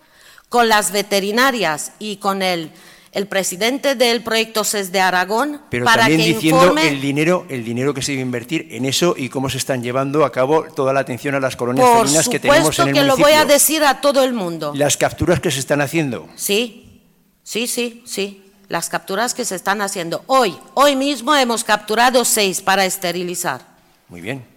con 0.48 0.70
las 0.70 0.92
veterinarias 0.92 1.92
y 2.00 2.16
con 2.16 2.42
el 2.42 2.72
el 3.16 3.28
presidente 3.28 3.96
del 3.96 4.22
proyecto 4.22 4.66
CES 4.66 4.92
de 4.92 5.00
Aragón 5.00 5.62
Pero 5.70 5.86
para 5.86 6.04
también 6.04 6.36
diciendo 6.36 6.76
el 6.78 7.00
dinero, 7.00 7.46
el 7.50 7.64
dinero 7.64 7.94
que 7.94 8.02
se 8.02 8.12
debe 8.12 8.22
invertir 8.22 8.68
en 8.72 8.84
eso 8.84 9.16
y 9.18 9.30
cómo 9.30 9.50
se 9.50 9.58
están 9.58 9.82
llevando 9.82 10.26
a 10.26 10.34
cabo 10.34 10.66
toda 10.76 10.92
la 10.92 11.00
atención 11.00 11.34
a 11.34 11.40
las 11.40 11.56
colonias 11.56 11.88
felinas 12.02 12.28
que 12.28 12.40
tenemos 12.40 12.78
en 12.78 12.90
el 12.90 12.94
que 12.94 13.04
lo 13.04 13.16
voy 13.16 13.32
a 13.32 13.46
decir 13.46 13.84
a 13.86 14.02
todo 14.02 14.24
el 14.24 14.34
mundo. 14.34 14.74
Las 14.76 14.98
capturas 14.98 15.40
que 15.40 15.50
se 15.50 15.60
están 15.60 15.80
haciendo. 15.80 16.28
Sí, 16.36 17.02
sí, 17.42 17.68
sí, 17.68 18.04
sí. 18.06 18.44
Las 18.68 18.90
capturas 18.90 19.34
que 19.34 19.46
se 19.46 19.56
están 19.56 19.82
haciendo. 19.82 20.24
Hoy, 20.28 20.58
hoy 20.74 20.98
mismo 20.98 21.34
hemos 21.36 21.64
capturado 21.64 22.26
seis 22.26 22.62
para 22.62 22.84
esterilizar. 22.84 23.62
Muy 24.10 24.20
bien. 24.20 24.55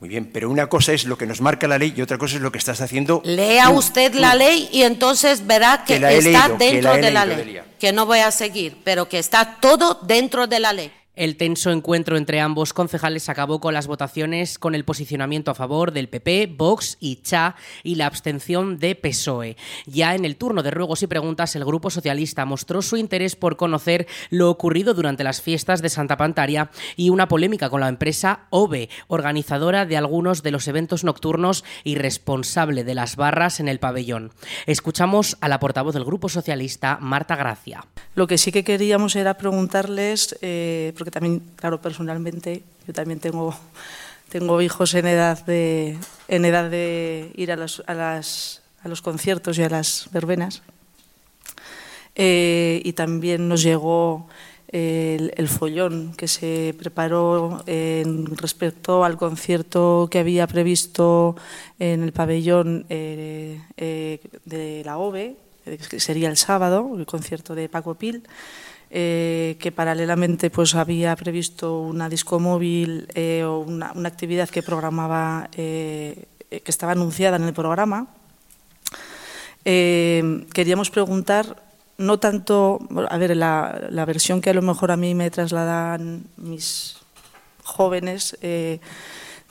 Muy 0.00 0.08
bien, 0.08 0.30
pero 0.32 0.48
una 0.48 0.66
cosa 0.66 0.94
es 0.94 1.04
lo 1.04 1.18
que 1.18 1.26
nos 1.26 1.42
marca 1.42 1.68
la 1.68 1.76
ley 1.76 1.92
y 1.94 2.00
otra 2.00 2.16
cosa 2.16 2.36
es 2.36 2.40
lo 2.40 2.50
que 2.50 2.56
estás 2.56 2.80
haciendo. 2.80 3.20
Lea 3.22 3.68
usted 3.68 4.14
la 4.14 4.34
ley 4.34 4.66
y 4.72 4.82
entonces 4.82 5.46
verá 5.46 5.84
que, 5.86 5.96
está 5.96 6.48
dentro 6.48 6.94
de 6.94 7.10
la 7.10 7.26
ley. 7.26 7.60
Que 7.78 7.92
no 7.92 8.06
voy 8.06 8.20
a 8.20 8.30
seguir, 8.30 8.78
pero 8.82 9.10
que 9.10 9.18
está 9.18 9.58
todo 9.60 9.98
dentro 10.02 10.46
de 10.46 10.58
la 10.58 10.72
ley. 10.72 10.90
El 11.20 11.36
tenso 11.36 11.70
encuentro 11.70 12.16
entre 12.16 12.40
ambos 12.40 12.72
concejales 12.72 13.28
acabó 13.28 13.60
con 13.60 13.74
las 13.74 13.86
votaciones 13.86 14.58
con 14.58 14.74
el 14.74 14.86
posicionamiento 14.86 15.50
a 15.50 15.54
favor 15.54 15.92
del 15.92 16.08
PP, 16.08 16.54
Vox 16.56 16.96
y 16.98 17.16
Cha 17.16 17.56
y 17.82 17.96
la 17.96 18.06
abstención 18.06 18.78
de 18.78 18.94
PSOE. 18.94 19.58
Ya 19.84 20.14
en 20.14 20.24
el 20.24 20.36
turno 20.36 20.62
de 20.62 20.70
ruegos 20.70 21.02
y 21.02 21.06
preguntas, 21.08 21.54
el 21.56 21.66
Grupo 21.66 21.90
Socialista 21.90 22.46
mostró 22.46 22.80
su 22.80 22.96
interés 22.96 23.36
por 23.36 23.58
conocer 23.58 24.06
lo 24.30 24.48
ocurrido 24.48 24.94
durante 24.94 25.22
las 25.22 25.42
fiestas 25.42 25.82
de 25.82 25.90
Santa 25.90 26.16
Pantaria 26.16 26.70
y 26.96 27.10
una 27.10 27.28
polémica 27.28 27.68
con 27.68 27.82
la 27.82 27.88
empresa 27.88 28.46
OVE, 28.48 28.88
organizadora 29.06 29.84
de 29.84 29.98
algunos 29.98 30.42
de 30.42 30.52
los 30.52 30.68
eventos 30.68 31.04
nocturnos 31.04 31.64
y 31.84 31.96
responsable 31.96 32.82
de 32.82 32.94
las 32.94 33.16
barras 33.16 33.60
en 33.60 33.68
el 33.68 33.78
pabellón. 33.78 34.32
Escuchamos 34.64 35.36
a 35.42 35.48
la 35.48 35.60
portavoz 35.60 35.92
del 35.92 36.06
Grupo 36.06 36.30
Socialista, 36.30 36.96
Marta 36.98 37.36
Gracia. 37.36 37.84
Lo 38.14 38.26
que 38.26 38.38
sí 38.38 38.52
que 38.52 38.64
queríamos 38.64 39.16
era 39.16 39.36
preguntarles, 39.36 40.38
eh, 40.40 40.94
también, 41.10 41.42
claro, 41.56 41.80
personalmente, 41.80 42.62
yo 42.86 42.92
también 42.92 43.20
tengo, 43.20 43.54
tengo 44.28 44.62
hijos 44.62 44.94
en 44.94 45.06
edad 45.06 45.44
de, 45.44 45.98
en 46.28 46.44
edad 46.44 46.70
de 46.70 47.32
ir 47.34 47.52
a, 47.52 47.56
los, 47.56 47.82
a, 47.86 47.94
las, 47.94 48.62
a 48.82 48.88
los 48.88 49.02
conciertos 49.02 49.58
y 49.58 49.62
a 49.62 49.68
las 49.68 50.08
verbenas. 50.12 50.62
Eh, 52.16 52.82
y 52.84 52.92
también 52.92 53.48
nos 53.48 53.62
llegó 53.62 54.28
el, 54.68 55.32
el, 55.36 55.48
follón 55.48 56.12
que 56.16 56.28
se 56.28 56.74
preparó 56.78 57.62
en 57.66 58.36
respecto 58.36 59.04
al 59.04 59.16
concierto 59.16 60.08
que 60.10 60.18
había 60.18 60.46
previsto 60.46 61.36
en 61.78 62.02
el 62.02 62.12
pabellón 62.12 62.86
eh, 62.88 63.60
eh, 63.76 64.20
de 64.44 64.82
la 64.84 64.98
OVE, 64.98 65.36
que 65.64 66.00
sería 66.00 66.28
el 66.28 66.36
sábado, 66.36 66.90
el 66.96 67.06
concierto 67.06 67.54
de 67.54 67.68
Paco 67.68 67.94
Pil. 67.94 68.22
Eh, 68.92 69.56
que 69.60 69.70
paralelamente 69.70 70.50
pues 70.50 70.74
había 70.74 71.14
previsto 71.14 71.78
una 71.78 72.08
disco 72.08 72.40
móvil 72.40 73.06
eh, 73.14 73.44
o 73.44 73.60
una, 73.60 73.94
actividad 74.04 74.48
que 74.48 74.64
programaba, 74.64 75.48
eh, 75.56 76.24
que 76.50 76.70
estaba 76.72 76.90
anunciada 76.90 77.36
en 77.36 77.44
el 77.44 77.54
programa. 77.54 78.08
Queríamos 79.62 80.90
preguntar, 80.90 81.62
no 81.98 82.18
tanto, 82.18 82.80
a 83.08 83.16
ver, 83.16 83.36
la, 83.36 83.80
la, 83.90 84.04
versión 84.06 84.40
que 84.40 84.50
a 84.50 84.54
lo 84.54 84.62
mejor 84.62 84.90
a 84.90 84.96
mí 84.96 85.14
me 85.14 85.30
trasladan 85.30 86.24
mis 86.36 86.96
jóvenes, 87.62 88.36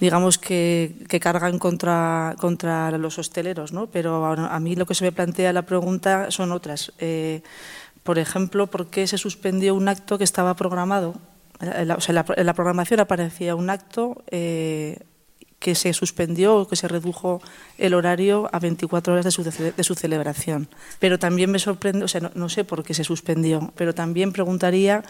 digamos 0.01 0.37
que, 0.37 0.95
que, 1.07 1.21
cargan 1.21 1.59
contra, 1.59 2.35
contra 2.39 2.91
los 2.97 3.17
hosteleros, 3.17 3.71
¿no? 3.71 3.87
pero 3.87 4.25
a, 4.25 4.59
mí 4.59 4.75
lo 4.75 4.85
que 4.85 4.95
se 4.95 5.05
me 5.05 5.13
plantea 5.13 5.53
la 5.53 5.61
pregunta 5.61 6.29
son 6.29 6.51
otras. 6.51 6.91
Por 8.09 8.17
ejemplo, 8.17 8.65
por 8.65 8.87
qué 8.87 9.05
se 9.05 9.19
suspendió 9.19 9.75
un 9.75 9.87
acto 9.87 10.17
que 10.17 10.23
estaba 10.23 10.55
programado. 10.55 11.13
En 11.61 11.89
la, 11.89 11.93
o 11.93 12.01
sea, 12.01 12.25
programación 12.25 12.99
aparecía 12.99 13.53
un 13.53 13.69
acto 13.69 14.23
eh, 14.31 14.97
que 15.59 15.75
se 15.75 15.93
suspendió 15.93 16.55
o 16.55 16.67
que 16.67 16.75
se 16.75 16.87
redujo 16.87 17.39
el 17.77 17.93
horario 17.93 18.49
a 18.51 18.57
24 18.57 19.13
horas 19.13 19.25
de 19.25 19.83
su, 19.83 19.93
celebración. 19.93 20.69
Pero 20.97 21.19
también 21.19 21.51
me 21.51 21.59
sorprende, 21.59 22.03
o 22.03 22.07
sea, 22.07 22.31
no, 22.33 22.49
sé 22.49 22.63
por 22.63 22.83
qué 22.83 22.95
se 22.95 23.03
suspendió, 23.03 23.71
pero 23.75 23.93
también 23.93 24.31
preguntaría 24.31 25.03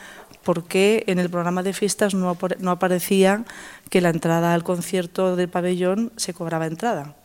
por 0.44 0.66
qué 0.66 1.06
en 1.08 1.20
el 1.20 1.30
programa 1.30 1.64
de 1.64 1.72
fiestas 1.72 2.14
no 2.14 2.36
aparecía 2.70 3.46
que 3.90 4.02
la 4.02 4.10
entrada 4.10 4.54
al 4.54 4.66
concierto 4.66 5.38
del 5.38 5.48
pabellón 5.48 6.12
se 6.18 6.34
cobraba 6.34 6.68
entrada. 6.68 7.16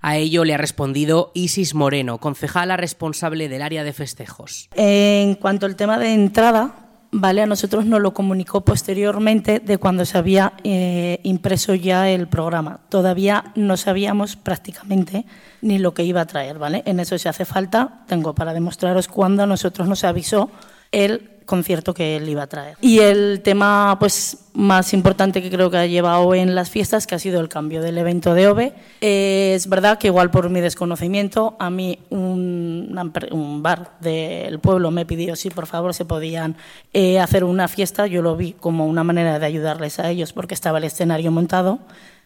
A 0.00 0.16
ello 0.16 0.44
le 0.44 0.54
ha 0.54 0.58
respondido 0.58 1.30
Isis 1.34 1.74
Moreno, 1.74 2.18
concejala 2.18 2.76
responsable 2.76 3.48
del 3.48 3.62
área 3.62 3.84
de 3.84 3.92
festejos. 3.92 4.68
En 4.74 5.34
cuanto 5.34 5.66
al 5.66 5.76
tema 5.76 5.98
de 5.98 6.12
entrada, 6.12 6.88
vale, 7.10 7.42
a 7.42 7.46
nosotros 7.46 7.86
nos 7.86 8.00
lo 8.00 8.14
comunicó 8.14 8.62
posteriormente 8.62 9.60
de 9.60 9.78
cuando 9.78 10.04
se 10.04 10.18
había 10.18 10.52
eh, 10.64 11.20
impreso 11.22 11.74
ya 11.74 12.10
el 12.10 12.28
programa. 12.28 12.80
Todavía 12.88 13.52
no 13.54 13.76
sabíamos 13.76 14.36
prácticamente 14.36 15.24
ni 15.60 15.78
lo 15.78 15.94
que 15.94 16.04
iba 16.04 16.20
a 16.20 16.26
traer, 16.26 16.58
¿vale? 16.58 16.82
En 16.86 17.00
eso 17.00 17.18
si 17.18 17.28
hace 17.28 17.44
falta, 17.44 18.04
tengo 18.06 18.34
para 18.34 18.54
demostraros 18.54 19.08
cuando 19.08 19.42
a 19.42 19.46
nosotros 19.46 19.88
nos 19.88 20.04
avisó 20.04 20.50
él 20.92 21.37
concierto 21.48 21.94
que 21.94 22.16
él 22.16 22.28
iba 22.28 22.42
a 22.42 22.46
traer. 22.46 22.76
Y 22.80 23.00
el 23.00 23.40
tema 23.42 23.96
pues 23.98 24.36
más 24.52 24.92
importante 24.92 25.42
que 25.42 25.50
creo 25.50 25.70
que 25.70 25.78
ha 25.78 25.86
llevado 25.86 26.34
en 26.34 26.54
las 26.54 26.68
fiestas, 26.68 27.06
que 27.06 27.14
ha 27.14 27.18
sido 27.18 27.40
el 27.40 27.48
cambio 27.48 27.80
del 27.80 27.96
evento 27.96 28.34
de 28.34 28.48
OVE. 28.48 28.74
Es 29.00 29.68
verdad 29.68 29.98
que 29.98 30.08
igual 30.08 30.30
por 30.30 30.50
mi 30.50 30.60
desconocimiento, 30.60 31.56
a 31.58 31.70
mí 31.70 32.00
un, 32.10 32.94
un 33.30 33.62
bar 33.62 33.92
del 34.00 34.60
pueblo 34.60 34.90
me 34.90 35.06
pidió 35.06 35.34
si 35.36 35.48
por 35.48 35.66
favor 35.66 35.94
se 35.94 36.04
podían 36.04 36.56
eh, 36.92 37.18
hacer 37.18 37.44
una 37.44 37.66
fiesta. 37.66 38.06
Yo 38.06 38.20
lo 38.20 38.36
vi 38.36 38.52
como 38.52 38.86
una 38.86 39.02
manera 39.02 39.38
de 39.38 39.46
ayudarles 39.46 39.98
a 39.98 40.10
ellos 40.10 40.32
porque 40.32 40.54
estaba 40.54 40.78
el 40.78 40.84
escenario 40.84 41.32
montado 41.32 41.78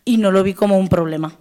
y 0.05 0.17
no 0.17 0.33
lo 0.33 0.43
vi 0.43 0.55
como 0.55 0.79
un 0.79 0.88
problema. 0.88 1.33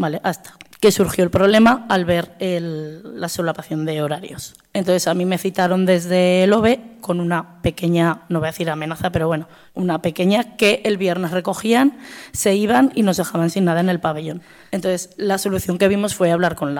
Vale, 0.00 0.20
hasta 0.24 0.54
que 0.80 0.90
surgió 0.92 1.22
el 1.24 1.30
problema 1.30 1.84
al 1.90 2.06
ver 2.06 2.34
la 2.40 3.28
solapación 3.28 3.84
de 3.84 4.00
horarios. 4.00 4.54
Entonces 4.72 5.06
a 5.08 5.14
mí 5.14 5.26
me 5.26 5.36
citaron 5.36 5.84
desde 5.84 6.44
el 6.44 6.54
OVE 6.54 6.80
con 7.02 7.20
una 7.20 7.60
pequeña, 7.60 8.22
no 8.30 8.38
voy 8.38 8.48
a 8.48 8.52
decir 8.52 8.70
amenaza, 8.70 9.12
pero 9.12 9.26
bueno, 9.26 9.46
una 9.74 10.00
pequeña 10.00 10.56
que 10.56 10.80
el 10.86 10.96
viernes 10.96 11.32
recogían, 11.32 11.98
se 12.32 12.54
iban 12.54 12.92
y 12.94 13.02
nos 13.02 13.18
dejaban 13.18 13.50
sin 13.50 13.66
nada 13.66 13.80
en 13.80 13.90
el 13.90 14.00
pabellón. 14.00 14.40
Entonces 14.70 15.10
la 15.18 15.36
solución 15.36 15.76
que 15.76 15.86
vimos 15.86 16.14
fue 16.14 16.32
hablar 16.32 16.56
con, 16.56 16.78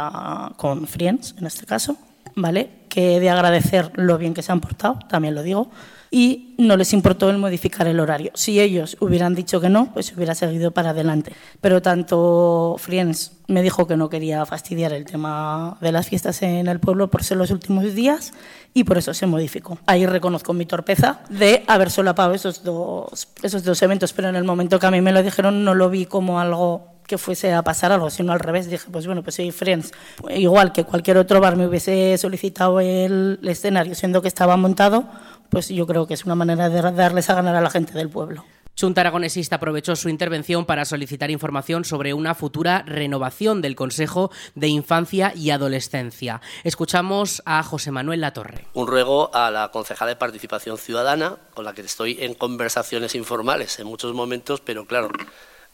con 0.57 0.87
Friends, 0.87 1.35
en 1.39 1.47
este 1.47 1.67
caso, 1.67 1.99
¿vale? 2.35 2.71
Que 2.89 3.17
he 3.17 3.21
de 3.21 3.29
agradecer 3.29 3.93
lo 3.97 4.17
bien 4.17 4.33
que 4.33 4.41
se 4.41 4.51
han 4.51 4.61
portado, 4.61 4.99
también 5.11 5.35
lo 5.35 5.43
digo, 5.43 5.71
y 6.11 6.55
no 6.59 6.77
les 6.77 6.93
importó 6.93 7.31
el 7.31 7.39
modificar 7.39 7.87
el 7.87 8.01
horario. 8.01 8.33
Si 8.35 8.61
ellos 8.61 8.97
hubieran 9.01 9.35
dicho 9.35 9.61
que 9.61 9.69
no, 9.69 9.93
pues 9.93 10.13
hubiera 10.17 10.35
seguido 10.35 10.73
para 10.73 10.91
adelante. 10.91 11.33
Pero 11.61 11.81
tanto 11.81 12.77
Friends 12.79 13.33
me 13.47 13.63
dijo 13.63 13.87
que 13.87 13.97
no 13.97 14.09
quería 14.11 14.45
fastidiar 14.45 14.93
el 14.93 15.05
tema 15.05 15.79
de 15.81 15.93
las 15.93 16.09
fiestas 16.09 16.43
en 16.43 16.67
el 16.67 16.81
pueblo 16.81 17.11
por 17.11 17.23
ser 17.23 17.37
los 17.37 17.51
últimos 17.51 17.95
días 17.95 18.33
y 18.75 18.85
por 18.85 18.99
eso 18.99 19.15
se 19.15 19.27
modificó. 19.27 19.79
Ahí 19.87 20.07
reconozco 20.07 20.53
mi 20.53 20.67
torpeza 20.67 21.21
de 21.29 21.65
haber 21.67 21.91
solapado 21.91 22.35
esos 22.35 22.65
dos, 22.65 23.29
esos 23.43 23.63
dos 23.63 23.81
eventos, 23.83 24.13
pero 24.13 24.29
en 24.29 24.37
el 24.37 24.45
momento 24.45 24.79
que 24.79 24.87
a 24.87 24.91
mí 24.91 25.01
me 25.01 25.13
lo 25.13 25.23
dijeron 25.23 25.65
no 25.65 25.75
lo 25.75 25.91
vi 25.91 26.07
como 26.07 26.41
algo 26.41 26.91
que 27.11 27.19
fuese 27.19 27.53
a 27.53 27.63
pasar 27.63 27.91
algo, 27.91 28.09
sino 28.09 28.33
al 28.33 28.39
revés. 28.39 28.71
Dije, 28.71 28.87
pues 28.91 29.05
bueno, 29.05 29.25
pues 29.25 29.35
si 29.35 29.51
Friends, 29.51 29.91
igual 30.37 30.73
que 30.73 30.85
cualquier 30.85 31.19
otro 31.19 31.41
bar 31.41 31.57
me 31.57 31.67
hubiese 31.67 32.17
solicitado 32.19 32.79
el 32.79 33.41
escenario, 33.43 33.97
siendo 33.97 34.23
que 34.23 34.29
estaba 34.29 34.57
montado, 34.57 35.07
pues 35.51 35.69
yo 35.69 35.87
creo 35.87 36.07
que 36.07 36.15
es 36.15 36.25
una 36.25 36.35
manera 36.35 36.69
de 36.69 36.81
darles 36.93 37.29
a 37.31 37.35
ganar 37.35 37.55
a 37.57 37.61
la 37.61 37.71
gente 37.71 37.93
del 37.93 38.09
pueblo. 38.09 38.45
Junta 38.81 39.03
Aragonesista 39.03 39.57
aprovechó 39.57 39.95
su 39.95 40.09
intervención 40.09 40.65
para 40.65 40.87
solicitar 40.87 41.31
información 41.31 41.85
sobre 41.85 42.15
una 42.15 42.35
futura 42.35 42.83
renovación 42.87 43.61
del 43.61 43.77
Consejo 43.77 44.31
de 44.55 44.69
Infancia 44.69 45.35
y 45.37 45.51
Adolescencia. 45.51 46.41
Escuchamos 46.65 47.43
a 47.45 47.63
José 47.63 47.91
Manuel 47.91 48.23
Latorre. 48.23 48.67
Un 48.73 48.87
ruego 48.87 49.35
a 49.35 49.51
la 49.51 49.71
concejala 49.71 50.11
de 50.11 50.17
Participación 50.17 50.79
Ciudadana, 50.79 51.37
con 51.53 51.67
la 51.67 51.75
que 51.75 51.83
estoy 51.83 52.17
en 52.21 52.33
conversaciones 52.33 53.15
informales 53.15 53.79
en 53.81 53.87
muchos 53.87 54.15
momentos, 54.15 54.63
pero 54.63 54.87
claro, 54.87 55.11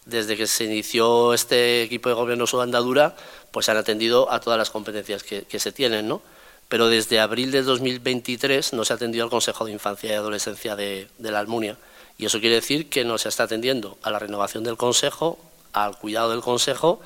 desde 0.04 0.36
que 0.36 0.46
se 0.46 0.64
inició 0.64 1.32
este 1.32 1.82
equipo 1.82 2.08
de 2.08 2.14
gobierno 2.14 2.46
su 2.46 2.60
andadura, 2.60 3.14
pues 3.52 3.68
han 3.68 3.76
atendido 3.76 4.32
a 4.32 4.40
todas 4.40 4.58
las 4.58 4.70
competencias 4.70 5.22
que, 5.22 5.58
se 5.60 5.72
tienen, 5.72 6.08
¿no? 6.08 6.22
Pero 6.68 6.88
desde 6.88 7.20
abril 7.20 7.52
de 7.52 7.62
2023 7.62 8.72
no 8.72 8.84
se 8.84 8.92
ha 8.92 8.96
atendido 8.96 9.24
al 9.24 9.30
Consejo 9.30 9.64
de 9.64 9.72
Infancia 9.72 10.10
y 10.10 10.14
Adolescencia 10.14 10.74
de, 10.74 11.08
la 11.18 11.38
Almunia. 11.38 11.76
Y 12.18 12.26
eso 12.26 12.40
quiere 12.40 12.56
decir 12.56 12.88
que 12.88 13.04
no 13.04 13.18
se 13.18 13.28
está 13.28 13.44
atendiendo 13.44 13.98
a 14.02 14.10
la 14.10 14.18
renovación 14.18 14.64
del 14.64 14.76
Consejo, 14.76 15.38
al 15.72 15.98
cuidado 15.98 16.30
del 16.30 16.40
Consejo 16.40 17.00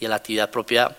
y 0.00 0.06
a 0.06 0.08
la 0.08 0.16
actividad 0.16 0.50
propia 0.50 0.96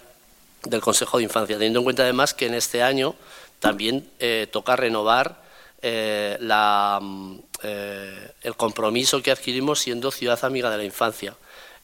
del 0.63 0.81
Consejo 0.81 1.17
de 1.17 1.23
Infancia, 1.23 1.57
teniendo 1.57 1.79
en 1.79 1.83
cuenta 1.83 2.03
además 2.03 2.33
que 2.33 2.45
en 2.45 2.53
este 2.53 2.81
año 2.81 3.15
también 3.59 4.09
eh, 4.19 4.47
toca 4.51 4.75
renovar 4.75 5.41
eh, 5.81 6.37
eh, 7.63 8.31
el 8.41 8.55
compromiso 8.55 9.21
que 9.21 9.31
adquirimos 9.31 9.79
siendo 9.79 10.11
ciudad 10.11 10.43
amiga 10.45 10.69
de 10.69 10.77
la 10.77 10.83
infancia. 10.83 11.35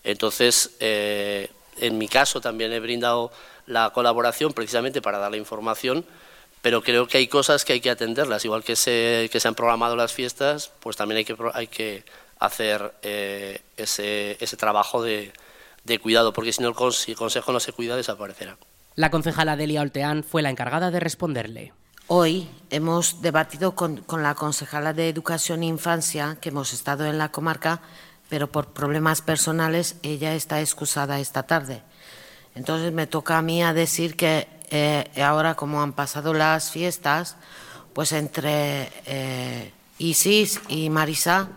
Entonces, 0.04 0.72
en 0.80 1.98
mi 1.98 2.08
caso 2.08 2.42
también 2.42 2.74
he 2.74 2.80
brindado 2.80 3.32
la 3.68 3.91
colaboración 3.91 4.53
precisamente 4.53 5.01
para 5.01 5.18
dar 5.18 5.32
la 5.32 5.38
información, 5.38 6.06
pero 6.62 6.84
creo 6.84 7.08
que 7.08 7.18
hay 7.18 7.27
cosas 7.27 7.65
que 7.65 7.74
hay 7.74 7.82
que 7.82 7.89
atenderlas, 7.89 8.46
igual 8.46 8.63
que 8.63 8.75
se, 8.75 9.30
que 9.32 9.39
se 9.39 9.48
han 9.48 9.56
programado 9.56 9.96
las 9.96 10.13
fiestas, 10.13 10.72
pues 10.80 10.96
también 10.96 11.18
hay 11.18 11.25
que, 11.25 11.36
hay 11.53 11.68
que 11.68 12.03
hacer 12.39 12.94
eh, 13.01 13.62
ese, 13.77 14.38
ese, 14.39 14.58
trabajo 14.58 15.01
de, 15.01 15.34
de, 15.84 16.00
cuidado, 16.00 16.34
porque 16.34 16.53
si, 16.53 16.62
no 16.62 16.70
el, 16.70 16.94
si 16.94 17.12
el 17.12 17.18
Consejo 17.18 17.51
no 17.51 17.60
se 17.60 17.74
cuida, 17.74 17.95
desaparecerá. 17.95 18.58
La 18.95 19.10
concejala 19.10 19.56
Delia 19.56 19.82
Olteán 19.82 20.24
fue 20.24 20.41
la 20.41 20.50
encargada 20.50 20.91
de 20.91 21.00
responderle. 21.00 21.74
Hoy 22.08 22.50
hemos 22.69 23.21
debatido 23.21 23.74
con, 23.74 23.97
con 23.97 24.21
la 24.21 24.36
concejala 24.36 24.93
de 24.93 25.08
Educación 25.08 25.63
e 25.63 25.67
Infancia, 25.67 26.38
que 26.41 26.50
hemos 26.50 26.74
estado 26.74 27.06
en 27.06 27.17
la 27.17 27.32
comarca, 27.32 27.82
pero 28.28 28.52
por 28.52 28.74
problemas 28.74 29.21
personales 29.21 29.95
ella 30.04 30.36
está 30.36 30.60
excusada 30.62 31.19
esta 31.19 31.43
tarde. 31.43 31.84
Entonces 32.56 32.92
me 32.92 33.08
toca 33.08 33.38
a 33.38 33.42
mí 33.42 33.64
a 33.64 33.74
decir 33.74 34.16
que 34.16 34.48
eh, 34.70 35.10
ahora 35.22 35.56
como 35.56 35.82
han 35.82 35.94
pasado 35.94 36.34
las 36.34 36.72
fiestas, 36.72 37.36
pues 37.94 38.12
entre 38.12 38.90
eh, 39.06 39.72
Isis 39.98 40.62
y 40.70 40.90
Marisa 40.90 41.50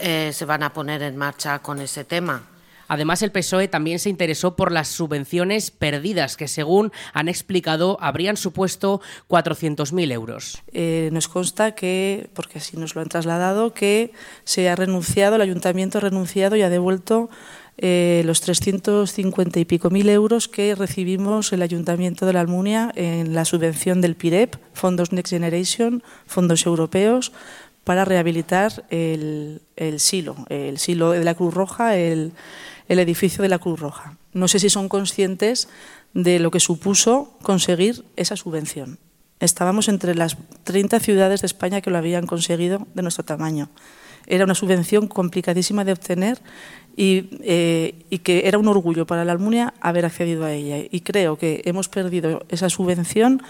eh, 0.00 0.30
se 0.32 0.44
van 0.44 0.62
a 0.62 0.72
poner 0.72 1.02
en 1.02 1.16
marcha 1.16 1.58
con 1.60 1.80
ese 1.80 2.04
tema. 2.04 2.48
Además, 2.92 3.22
el 3.22 3.32
PSOE 3.32 3.68
también 3.68 3.98
se 3.98 4.10
interesó 4.10 4.54
por 4.54 4.70
las 4.70 4.88
subvenciones 4.88 5.70
perdidas, 5.70 6.36
que 6.36 6.46
según 6.46 6.92
han 7.14 7.30
explicado 7.30 7.96
habrían 8.02 8.36
supuesto 8.36 9.00
400.000 9.30 10.12
euros. 10.12 10.62
Eh, 10.74 11.08
nos 11.10 11.26
consta 11.26 11.74
que, 11.74 12.28
porque 12.34 12.58
así 12.58 12.76
nos 12.76 12.94
lo 12.94 13.00
han 13.00 13.08
trasladado, 13.08 13.72
que 13.72 14.12
se 14.44 14.68
ha 14.68 14.76
renunciado, 14.76 15.36
el 15.36 15.40
ayuntamiento 15.40 15.98
ha 15.98 16.00
renunciado 16.02 16.54
y 16.54 16.60
ha 16.60 16.68
devuelto 16.68 17.30
eh, 17.78 18.22
los 18.26 18.40
350 18.40 19.60
y 19.60 19.64
pico 19.64 19.90
mil 19.90 20.08
euros 20.08 20.48
que 20.48 20.74
recibimos 20.74 21.52
el 21.52 21.62
Ayuntamiento 21.62 22.26
de 22.26 22.32
la 22.34 22.40
Almunia 22.40 22.92
en 22.94 23.34
la 23.34 23.44
subvención 23.44 24.00
del 24.00 24.14
PIREP, 24.14 24.56
Fondos 24.74 25.12
Next 25.12 25.30
Generation, 25.30 26.02
fondos 26.26 26.66
europeos, 26.66 27.32
para 27.84 28.04
rehabilitar 28.04 28.84
el, 28.90 29.60
silo, 29.98 30.36
el 30.48 30.78
silo 30.78 31.10
de 31.10 31.24
la 31.24 31.34
Cruz 31.34 31.52
Roja, 31.52 31.96
el, 31.96 32.32
el 32.88 32.98
edificio 32.98 33.42
de 33.42 33.48
la 33.48 33.58
Cruz 33.58 33.80
Roja. 33.80 34.16
No 34.32 34.48
sé 34.48 34.58
si 34.58 34.70
son 34.70 34.88
conscientes 34.88 35.68
de 36.14 36.38
lo 36.38 36.50
que 36.50 36.60
supuso 36.60 37.36
conseguir 37.42 38.04
esa 38.16 38.36
subvención. 38.36 38.98
Estábamos 39.40 39.88
entre 39.88 40.14
las 40.14 40.36
30 40.64 41.00
ciudades 41.00 41.40
de 41.40 41.46
España 41.46 41.80
que 41.80 41.90
lo 41.90 41.98
habían 41.98 42.26
conseguido 42.26 42.86
de 42.94 43.02
nuestro 43.02 43.24
tamaño. 43.24 43.70
Era 44.26 44.44
una 44.44 44.54
subvención 44.54 45.08
complicadísima 45.08 45.84
de 45.84 45.92
obtener 45.92 46.40
y, 46.96 47.28
eh, 47.42 48.20
que 48.22 48.46
era 48.46 48.58
un 48.58 48.68
orgullo 48.68 49.06
para 49.06 49.24
la 49.24 49.32
Almunia 49.32 49.74
haber 49.80 50.04
accedido 50.04 50.44
a 50.44 50.52
ella. 50.52 50.86
Y 50.90 51.00
creo 51.00 51.36
que 51.36 51.62
hemos 51.64 51.88
perdido 51.88 52.44
esa 52.48 52.68
subvención 52.68 53.42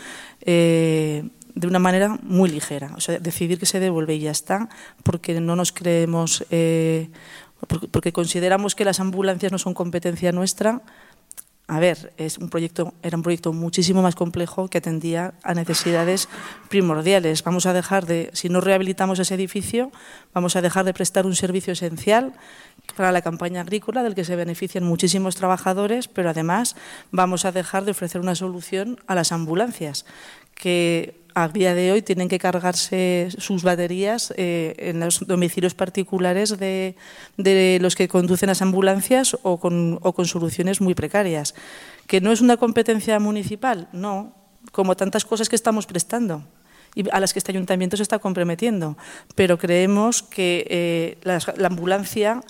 eh, 0.42 1.24
de 1.54 1.66
una 1.66 1.78
manera 1.78 2.18
muy 2.22 2.50
ligera. 2.50 2.92
O 2.96 3.00
sea, 3.00 3.18
decidir 3.18 3.58
que 3.58 3.66
se 3.66 3.80
devuelve 3.80 4.14
y 4.14 4.20
ya 4.20 4.30
está, 4.30 4.68
porque 5.02 5.40
no 5.40 5.56
nos 5.56 5.72
creemos 5.72 6.44
eh, 6.50 7.08
porque 7.90 8.12
consideramos 8.12 8.74
que 8.74 8.84
las 8.84 9.00
ambulancias 9.00 9.52
no 9.52 9.58
son 9.58 9.74
competencia 9.74 10.32
nuestra. 10.32 10.82
A 11.68 11.78
ver, 11.78 12.12
es 12.16 12.38
un 12.38 12.50
proyecto, 12.50 12.92
era 13.02 13.16
un 13.16 13.22
proyecto 13.22 13.52
muchísimo 13.52 14.02
más 14.02 14.14
complejo 14.14 14.68
que 14.68 14.78
atendía 14.78 15.34
a 15.42 15.54
necesidades 15.54 16.28
primordiales. 16.68 17.44
Vamos 17.44 17.66
a 17.66 17.72
dejar 17.72 18.04
de, 18.04 18.30
si 18.32 18.48
no 18.48 18.60
rehabilitamos 18.60 19.18
ese 19.20 19.34
edificio, 19.34 19.92
vamos 20.34 20.56
a 20.56 20.60
dejar 20.60 20.84
de 20.84 20.92
prestar 20.92 21.24
un 21.24 21.36
servicio 21.36 21.72
esencial 21.72 22.34
para 22.96 23.12
la 23.12 23.22
campaña 23.22 23.60
agrícola 23.60 24.02
del 24.02 24.14
que 24.14 24.24
se 24.24 24.36
benefician 24.36 24.84
muchísimos 24.84 25.36
trabajadores, 25.36 26.08
pero 26.08 26.30
además 26.30 26.76
vamos 27.10 27.44
a 27.44 27.52
dejar 27.52 27.84
de 27.84 27.92
ofrecer 27.92 28.20
una 28.20 28.34
solución 28.34 29.00
a 29.06 29.14
las 29.14 29.32
ambulancias, 29.32 30.04
que 30.62 31.26
a 31.34 31.48
día 31.48 31.74
de 31.74 31.90
hoy 31.90 32.02
tienen 32.02 32.28
que 32.28 32.38
cargarse 32.38 33.28
sus 33.36 33.64
baterías 33.64 34.32
eh, 34.36 34.74
en 34.78 35.00
los 35.00 35.26
domicilios 35.26 35.74
particulares 35.74 36.56
de, 36.56 36.94
los 37.80 37.96
que 37.96 38.06
conducen 38.06 38.46
las 38.46 38.62
ambulancias 38.62 39.36
o 39.42 39.58
con, 39.58 39.98
o 40.02 40.12
con 40.12 40.26
soluciones 40.26 40.80
muy 40.80 40.94
precarias. 40.94 41.56
¿Que 42.06 42.20
no 42.20 42.30
es 42.30 42.40
una 42.40 42.58
competencia 42.58 43.18
municipal? 43.18 43.88
No, 43.92 44.36
como 44.70 44.94
tantas 44.94 45.24
cosas 45.24 45.48
que 45.48 45.56
estamos 45.56 45.86
prestando 45.86 46.44
y 46.94 47.08
a 47.10 47.20
las 47.20 47.32
que 47.32 47.38
este 47.40 47.52
ayuntamiento 47.52 47.96
se 47.96 48.04
está 48.04 48.20
comprometiendo. 48.20 48.96
Pero 49.34 49.58
creemos 49.58 50.22
que 50.22 50.64
eh, 50.68 51.18
la, 51.22 51.38
ambulancia 51.66 52.42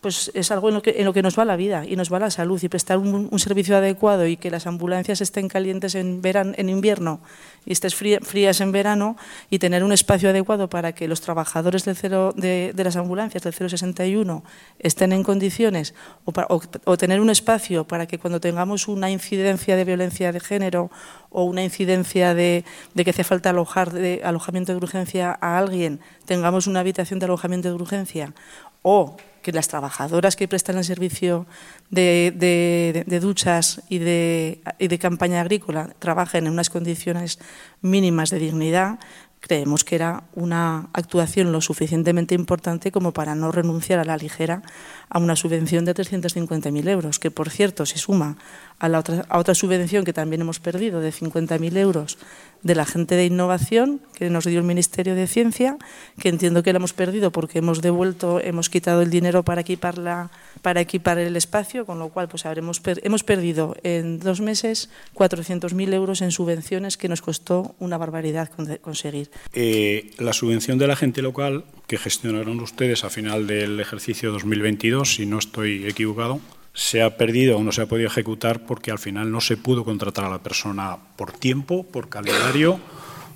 pues 0.00 0.30
es 0.34 0.50
algo 0.50 0.68
en 0.68 0.74
lo, 0.74 0.82
que, 0.82 0.94
en 0.98 1.04
lo 1.04 1.12
que 1.12 1.22
nos 1.22 1.38
va 1.38 1.44
la 1.44 1.56
vida 1.56 1.84
y 1.86 1.94
nos 1.94 2.12
va 2.12 2.18
la 2.18 2.30
salud. 2.30 2.60
Y 2.62 2.68
prestar 2.68 2.98
un, 2.98 3.38
servicio 3.38 3.76
adecuado 3.76 4.26
y 4.26 4.36
que 4.36 4.50
las 4.50 4.66
ambulancias 4.66 5.20
estén 5.20 5.48
calientes 5.48 5.94
en, 5.94 6.22
verano, 6.22 6.52
en 6.56 6.68
invierno 6.68 7.20
y 7.66 7.72
estés 7.72 7.94
frías 7.94 8.60
en 8.60 8.72
verano 8.72 9.16
y 9.50 9.58
tener 9.58 9.84
un 9.84 9.92
espacio 9.92 10.30
adecuado 10.30 10.70
para 10.70 10.92
que 10.92 11.08
los 11.08 11.20
trabajadores 11.20 11.84
del 11.84 11.96
cero, 11.96 12.32
de, 12.34 12.72
las 12.76 12.96
ambulancias 12.96 13.42
del 13.42 13.52
061 13.52 14.42
estén 14.78 15.12
en 15.12 15.22
condiciones 15.22 15.94
o, 16.24 16.96
tener 16.96 17.20
un 17.20 17.28
espacio 17.28 17.86
para 17.86 18.06
que 18.06 18.18
cuando 18.18 18.40
tengamos 18.40 18.88
una 18.88 19.10
incidencia 19.10 19.76
de 19.76 19.84
violencia 19.84 20.32
de 20.32 20.40
género 20.40 20.90
o 21.28 21.44
una 21.44 21.62
incidencia 21.62 22.34
de, 22.34 22.64
de 22.94 23.04
que 23.04 23.10
hace 23.10 23.24
falta 23.24 23.50
alojar 23.50 23.92
de 23.92 24.22
alojamiento 24.24 24.72
de 24.72 24.78
urgencia 24.78 25.38
a 25.40 25.58
alguien, 25.58 26.00
tengamos 26.24 26.66
una 26.66 26.80
habitación 26.80 27.18
de 27.18 27.26
alojamiento 27.26 27.68
de 27.68 27.74
urgencia 27.74 28.34
o 28.82 29.16
que 29.42 29.52
las 29.52 29.68
trabajadoras 29.68 30.36
que 30.36 30.48
prestan 30.48 30.78
el 30.78 30.84
servicio 30.84 31.46
de, 31.90 33.04
duchas 33.20 33.82
y 33.88 33.98
de, 33.98 34.60
y 34.78 34.88
de 34.88 34.98
campaña 34.98 35.40
agrícola 35.40 35.94
trabajen 35.98 36.46
en 36.46 36.52
unas 36.52 36.70
condiciones 36.70 37.38
mínimas 37.80 38.30
de 38.30 38.38
dignidad, 38.38 38.98
creemos 39.40 39.84
que 39.84 39.96
era 39.96 40.24
una 40.34 40.90
actuación 40.92 41.50
lo 41.50 41.60
suficientemente 41.60 42.34
importante 42.34 42.92
como 42.92 43.12
para 43.12 43.34
no 43.34 43.50
renunciar 43.50 43.98
a 43.98 44.04
la 44.04 44.16
ligera 44.16 44.62
a 45.08 45.18
una 45.18 45.34
subvención 45.34 45.84
de 45.84 45.94
350.000 45.94 46.88
euros, 46.88 47.18
que 47.18 47.30
por 47.30 47.50
cierto 47.50 47.86
se 47.86 47.98
suma 47.98 48.36
a, 48.80 48.88
la 48.88 48.98
otra, 48.98 49.24
a 49.28 49.38
otra 49.38 49.54
subvención 49.54 50.04
que 50.04 50.12
también 50.12 50.40
hemos 50.40 50.58
perdido 50.58 51.00
de 51.00 51.12
50.000 51.12 51.76
euros 51.76 52.18
de 52.62 52.74
la 52.74 52.84
gente 52.84 53.14
de 53.14 53.26
innovación 53.26 54.00
que 54.14 54.28
nos 54.28 54.44
dio 54.44 54.58
el 54.58 54.64
Ministerio 54.64 55.14
de 55.14 55.26
Ciencia, 55.26 55.78
que 56.18 56.28
entiendo 56.28 56.62
que 56.62 56.72
la 56.72 56.78
hemos 56.78 56.92
perdido 56.92 57.30
porque 57.30 57.58
hemos 57.58 57.80
devuelto, 57.80 58.40
hemos 58.40 58.68
quitado 58.68 59.02
el 59.02 59.10
dinero 59.10 59.42
para 59.42 59.62
equipar, 59.62 59.98
la, 59.98 60.30
para 60.62 60.80
equipar 60.80 61.18
el 61.18 61.36
espacio, 61.36 61.86
con 61.86 61.98
lo 61.98 62.08
cual 62.10 62.28
pues 62.28 62.44
habremos 62.46 62.82
hemos 63.02 63.24
perdido 63.24 63.76
en 63.82 64.18
dos 64.18 64.40
meses 64.40 64.90
400.000 65.14 65.94
euros 65.94 66.22
en 66.22 66.32
subvenciones 66.32 66.96
que 66.96 67.08
nos 67.08 67.22
costó 67.22 67.74
una 67.78 67.96
barbaridad 67.96 68.50
conseguir. 68.80 69.30
Eh, 69.54 70.10
la 70.18 70.32
subvención 70.32 70.78
de 70.78 70.86
la 70.86 70.96
gente 70.96 71.22
local 71.22 71.64
que 71.86 71.98
gestionaron 71.98 72.60
ustedes 72.60 73.04
a 73.04 73.10
final 73.10 73.46
del 73.46 73.80
ejercicio 73.80 74.32
2022, 74.32 75.14
si 75.14 75.26
no 75.26 75.38
estoy 75.38 75.86
equivocado, 75.86 76.40
se 76.80 77.02
ha 77.02 77.18
perdido 77.18 77.58
o 77.58 77.62
no 77.62 77.72
se 77.72 77.82
ha 77.82 77.86
podido 77.86 78.08
ejecutar 78.08 78.64
porque 78.64 78.90
al 78.90 78.98
final 78.98 79.30
no 79.30 79.42
se 79.42 79.58
pudo 79.58 79.84
contratar 79.84 80.24
a 80.24 80.30
la 80.30 80.42
persona 80.42 80.96
por 81.14 81.30
tiempo, 81.30 81.84
por 81.84 82.08
calendario 82.08 82.80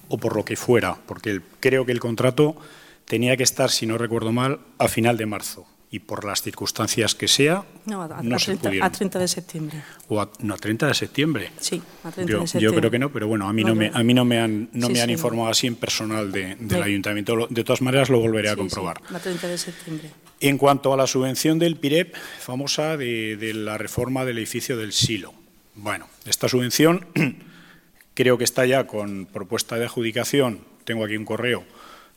o 0.08 0.16
por 0.16 0.34
lo 0.34 0.46
que 0.46 0.56
fuera, 0.56 0.96
porque 1.04 1.42
creo 1.60 1.84
que 1.84 1.92
el 1.92 2.00
contrato 2.00 2.56
tenía 3.04 3.36
que 3.36 3.42
estar, 3.42 3.70
si 3.70 3.84
no 3.84 3.98
recuerdo 3.98 4.32
mal, 4.32 4.60
a 4.78 4.88
final 4.88 5.18
de 5.18 5.26
marzo 5.26 5.66
y 5.90 5.98
por 5.98 6.24
las 6.24 6.40
circunstancias 6.40 7.14
que 7.14 7.28
sea, 7.28 7.66
no, 7.84 8.02
a, 8.02 8.08
30, 8.08 9.18
de 9.18 9.28
septiembre. 9.28 9.82
O 10.08 10.22
a, 10.22 10.30
no, 10.38 10.54
a 10.54 10.56
30 10.56 10.86
de 10.86 10.94
septiembre. 10.94 11.50
Sí, 11.60 11.82
a 12.02 12.10
30 12.10 12.32
yo, 12.32 12.40
de 12.40 12.46
septiembre. 12.46 12.74
Yo 12.74 12.80
creo 12.80 12.90
que 12.90 12.98
no, 12.98 13.12
pero 13.12 13.28
bueno, 13.28 13.46
a 13.46 13.52
mí 13.52 13.62
no, 13.62 13.74
me, 13.74 13.90
a 13.92 14.02
mí 14.02 14.14
no 14.14 14.24
me 14.24 14.40
han, 14.40 14.70
no 14.72 14.88
me 14.88 15.02
han 15.02 15.10
informado 15.10 15.50
así 15.50 15.66
en 15.66 15.76
personal 15.76 16.32
del 16.32 16.82
ayuntamiento. 16.82 17.46
De 17.50 17.62
todas 17.62 17.82
maneras, 17.82 18.08
lo 18.08 18.20
volveré 18.20 18.48
a 18.48 18.56
comprobar. 18.56 19.02
a 19.14 19.18
30 19.18 19.46
de 19.48 19.58
septiembre. 19.58 20.10
En 20.44 20.58
cuanto 20.58 20.92
a 20.92 20.96
la 20.98 21.06
subvención 21.06 21.58
del 21.58 21.76
PIREP, 21.76 22.14
famosa 22.38 22.98
de, 22.98 23.52
la 23.54 23.78
reforma 23.78 24.26
del 24.26 24.36
edificio 24.36 24.76
del 24.76 24.92
Silo. 24.92 25.32
Bueno, 25.74 26.06
esta 26.26 26.50
subvención 26.50 27.06
creo 28.14 28.36
que 28.36 28.44
está 28.44 28.66
ya 28.66 28.86
con 28.86 29.24
propuesta 29.24 29.76
de 29.78 29.86
adjudicación, 29.86 30.60
tengo 30.84 31.06
aquí 31.06 31.16
un 31.16 31.24
correo, 31.24 31.64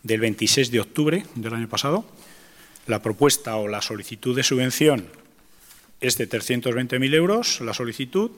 del 0.03 0.19
26 0.19 0.71
de 0.71 0.81
octubre 0.81 1.23
del 1.35 1.53
año 1.53 1.69
pasado. 1.69 2.03
La 2.85 3.01
propuesta 3.01 3.55
o 3.55 3.69
la 3.69 3.81
solicitud 3.81 4.35
de 4.35 4.43
subvención 4.43 5.07
es 6.01 6.17
de 6.17 6.27
320.000 6.27 7.13
euros, 7.13 7.61
la 7.61 7.73
solicitud, 7.73 8.31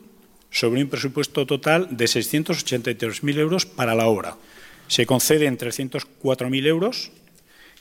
sobre 0.52 0.84
un 0.84 0.90
presupuesto 0.90 1.48
total 1.48 1.98
de 1.98 2.06
683.000 2.06 3.40
euros 3.40 3.66
para 3.66 3.96
la 3.96 4.06
obra. 4.06 4.38
Se 4.88 5.08
conceden 5.08 5.58
304.000 5.58 6.68
euros 6.68 7.12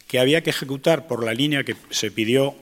que 0.09 0.19
había 0.19 0.43
que 0.43 0.51
ejecutar 0.51 1.07
por 1.07 1.23
la 1.23 1.35
línea 1.35 1.63
que 1.63 1.77
se 1.91 2.11
pidió 2.11 2.57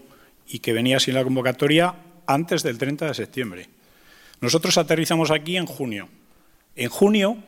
y 0.49 0.59
que 0.59 0.73
venía 0.75 1.01
sin 1.01 1.15
la 1.15 1.25
convocatoria 1.25 1.95
antes 2.27 2.63
del 2.63 2.77
30 2.77 3.07
de 3.07 3.15
septiembre. 3.15 3.69
Nosotros 4.41 4.77
aterrizamos 4.77 5.31
aquí 5.31 5.57
en 5.57 5.67
junio. 5.67 6.09
En 6.75 6.91
junio 6.91 7.39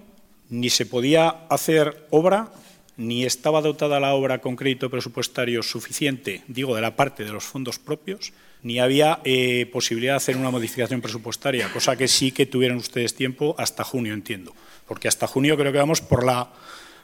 ni 0.48 0.70
se 0.70 0.86
podía 0.86 1.28
hacer 1.50 2.06
obra, 2.10 2.50
ni 2.96 3.24
estaba 3.24 3.60
dotada 3.60 4.00
la 4.00 4.14
obra 4.14 4.38
con 4.38 4.56
crédito 4.56 4.88
presupuestario 4.88 5.62
suficiente, 5.62 6.42
digo, 6.48 6.74
de 6.74 6.80
la 6.80 6.96
parte 6.96 7.24
de 7.24 7.32
los 7.32 7.44
fondos 7.44 7.78
propios, 7.78 8.32
ni 8.62 8.80
había 8.80 9.20
eh, 9.24 9.68
posibilidad 9.72 10.14
de 10.14 10.18
hacer 10.18 10.36
una 10.36 10.50
modificación 10.50 11.00
presupuestaria, 11.00 11.70
cosa 11.72 11.96
que 11.96 12.08
sí 12.08 12.32
que 12.32 12.46
tuvieron 12.46 12.78
ustedes 12.78 13.14
tiempo 13.14 13.54
hasta 13.58 13.84
junio, 13.84 14.14
entiendo, 14.14 14.54
porque 14.86 15.08
hasta 15.08 15.26
junio 15.26 15.56
creo 15.56 15.70
que 15.70 15.78
vamos 15.78 16.00
por 16.00 16.24
la 16.24 16.50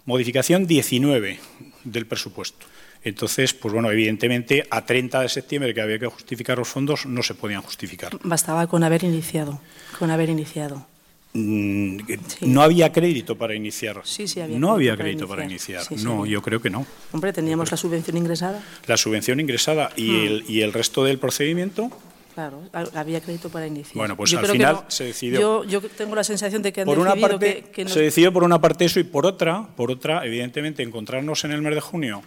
modificación 0.06 0.66
19 0.66 1.38
del 1.84 2.06
presupuesto. 2.06 2.66
Entonces, 3.04 3.52
pues 3.52 3.72
bueno, 3.72 3.90
evidentemente 3.90 4.66
a 4.70 4.84
30 4.84 5.20
de 5.20 5.28
septiembre 5.28 5.74
que 5.74 5.82
había 5.82 5.98
que 5.98 6.06
justificar 6.06 6.56
los 6.56 6.68
fondos 6.68 7.04
no 7.04 7.22
se 7.22 7.34
podían 7.34 7.60
justificar. 7.60 8.18
Bastaba 8.22 8.66
con 8.66 8.82
haber 8.82 9.04
iniciado, 9.04 9.60
con 9.98 10.10
haber 10.10 10.30
iniciado. 10.30 10.86
Mm, 11.34 11.98
no 12.42 12.62
había 12.62 12.92
crédito 12.92 13.36
para 13.36 13.54
iniciar. 13.54 14.00
Sí, 14.04 14.26
sí, 14.26 14.40
había 14.40 14.58
no 14.58 14.72
había 14.72 14.96
crédito 14.96 15.28
para 15.28 15.44
iniciar. 15.44 15.82
no, 16.02 16.24
yo 16.24 16.40
creo 16.40 16.62
que 16.62 16.70
no. 16.70 16.86
Hombre, 17.12 17.32
teníamos 17.32 17.70
la 17.70 17.76
subvención 17.76 18.16
ingresada. 18.16 18.62
La 18.86 18.96
subvención 18.96 19.38
ingresada 19.38 19.90
y, 19.96 20.10
hmm. 20.10 20.26
el, 20.26 20.44
y 20.48 20.60
el 20.62 20.72
resto 20.72 21.04
del 21.04 21.18
procedimiento. 21.18 21.90
Claro, 22.34 22.62
había 22.94 23.20
crédito 23.20 23.48
para 23.48 23.66
iniciar. 23.66 23.96
Bueno, 23.96 24.16
pues 24.16 24.34
al 24.34 24.46
final 24.46 24.84
se 24.88 25.04
decidió. 25.04 25.64
Yo, 25.64 25.80
tengo 25.82 26.14
la 26.16 26.24
sensación 26.24 26.62
de 26.62 26.72
que 26.72 26.80
han 26.80 26.86
por 26.86 26.98
una 26.98 27.14
parte, 27.14 27.64
que, 27.72 27.88
se 27.88 28.00
decidió 28.00 28.32
por 28.32 28.42
una 28.42 28.60
parte 28.60 28.84
eso 28.84 28.98
y 28.98 29.04
por 29.04 29.26
otra, 29.26 29.68
por 29.76 29.90
otra, 29.90 30.24
evidentemente, 30.24 30.82
encontrarnos 30.82 31.44
en 31.44 31.52
el 31.52 31.62
mes 31.62 31.74
de 31.74 31.80
junio 31.80 32.22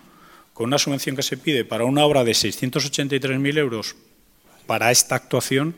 con 0.58 0.66
una 0.70 0.80
subvención 0.80 1.16
que 1.16 1.22
se 1.22 1.38
pide 1.38 1.66
para 1.66 1.86
una 1.86 2.04
obra 2.04 2.24
de 2.24 2.32
683.000 2.32 3.60
euros 3.60 3.96
para 4.66 4.90
esta 4.90 5.14
actuación, 5.14 5.76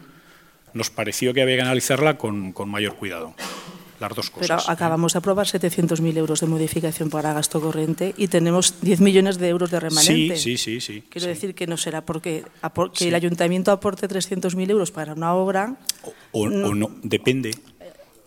nos 0.73 0.89
pareció 0.89 1.33
que 1.33 1.41
había 1.41 1.57
que 1.57 1.63
analizarla 1.63 2.17
con, 2.17 2.53
mayor 2.65 2.95
cuidado. 2.95 3.35
Las 3.99 4.15
dos 4.15 4.29
cosas. 4.29 4.63
Pero 4.63 4.71
acabamos 4.71 5.11
de 5.11 5.19
aprobar 5.19 5.47
700.000 5.47 6.15
euros 6.15 6.39
de 6.39 6.47
modificación 6.47 7.09
para 7.09 7.33
gasto 7.33 7.59
corriente 7.59 8.13
y 8.15 8.29
tenemos 8.29 8.79
10 8.79 9.01
millones 9.01 9.37
de 9.37 9.49
euros 9.49 9.69
de 9.69 9.81
remanente. 9.81 10.37
Sí, 10.37 10.55
sí, 10.57 10.79
sí. 10.79 11.03
Quiero 11.09 11.27
decir 11.27 11.55
que 11.55 11.67
no 11.67 11.75
será 11.75 12.05
porque 12.05 12.45
que 12.93 13.09
el 13.09 13.15
ayuntamiento 13.15 13.73
aporte 13.73 14.07
300.000 14.07 14.69
euros 14.69 14.91
para 14.91 15.11
una 15.11 15.33
obra. 15.33 15.75
o 16.31 16.47
no, 16.47 16.89
depende 17.03 17.51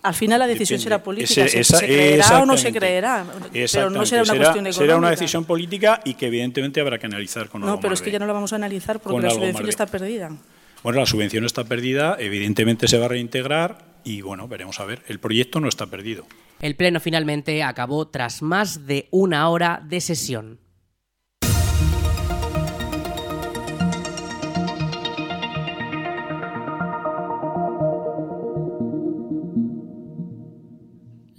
al 0.03 0.15
final 0.15 0.39
la 0.41 0.47
decisión 0.47 0.81
será 0.81 1.03
política. 1.03 1.47
¿Se, 1.49 1.63
creerá 1.79 2.43
o 2.43 2.47
no 2.47 2.57
se 2.57 2.73
creerá? 2.73 3.25
Pero 3.53 3.91
no 3.91 4.05
será 4.05 4.23
una 4.23 4.35
cuestión 4.35 4.67
económica. 4.67 4.73
Será 4.73 4.97
una 4.97 5.11
decisión 5.11 5.45
política 5.45 6.01
y 6.05 6.15
que 6.15 6.27
evidentemente 6.27 6.81
habrá 6.81 6.99
que 6.99 7.07
analizar 7.07 7.49
con 7.49 7.61
No, 7.61 7.81
pero 7.81 7.95
es 7.95 8.03
que 8.03 8.11
ya 8.11 8.19
no 8.19 8.27
la 8.27 8.33
vamos 8.33 8.53
a 8.53 8.57
analizar 8.57 9.01
porque 9.01 9.23
la 9.23 9.31
subvención 9.31 9.69
está 9.69 9.87
perdida. 9.87 10.31
Bueno, 10.83 10.99
la 10.99 11.07
subvención 11.07 11.45
está 11.45 11.65
perdida, 11.65 12.17
evidentemente 12.19 12.89
se 12.89 12.99
va 12.99 13.05
a 13.05 13.09
reintegrar 13.09 13.85
y 14.03 14.21
bueno, 14.21 14.49
veremos 14.49 14.81
a 14.81 14.85
ver. 14.85 15.03
El 15.07 15.21
proyecto 15.21 15.61
no 15.61 15.69
está 15.69 15.87
perdido. 15.87 16.27
El 16.61 16.75
pleno 16.75 16.99
finalmente 16.99 17.63
acabó 17.63 18.09
tras 18.09 18.43
más 18.43 18.87
de 18.87 19.07
una 19.13 19.49
hora 19.49 19.81
de 19.85 20.01
sesión. 20.01 20.59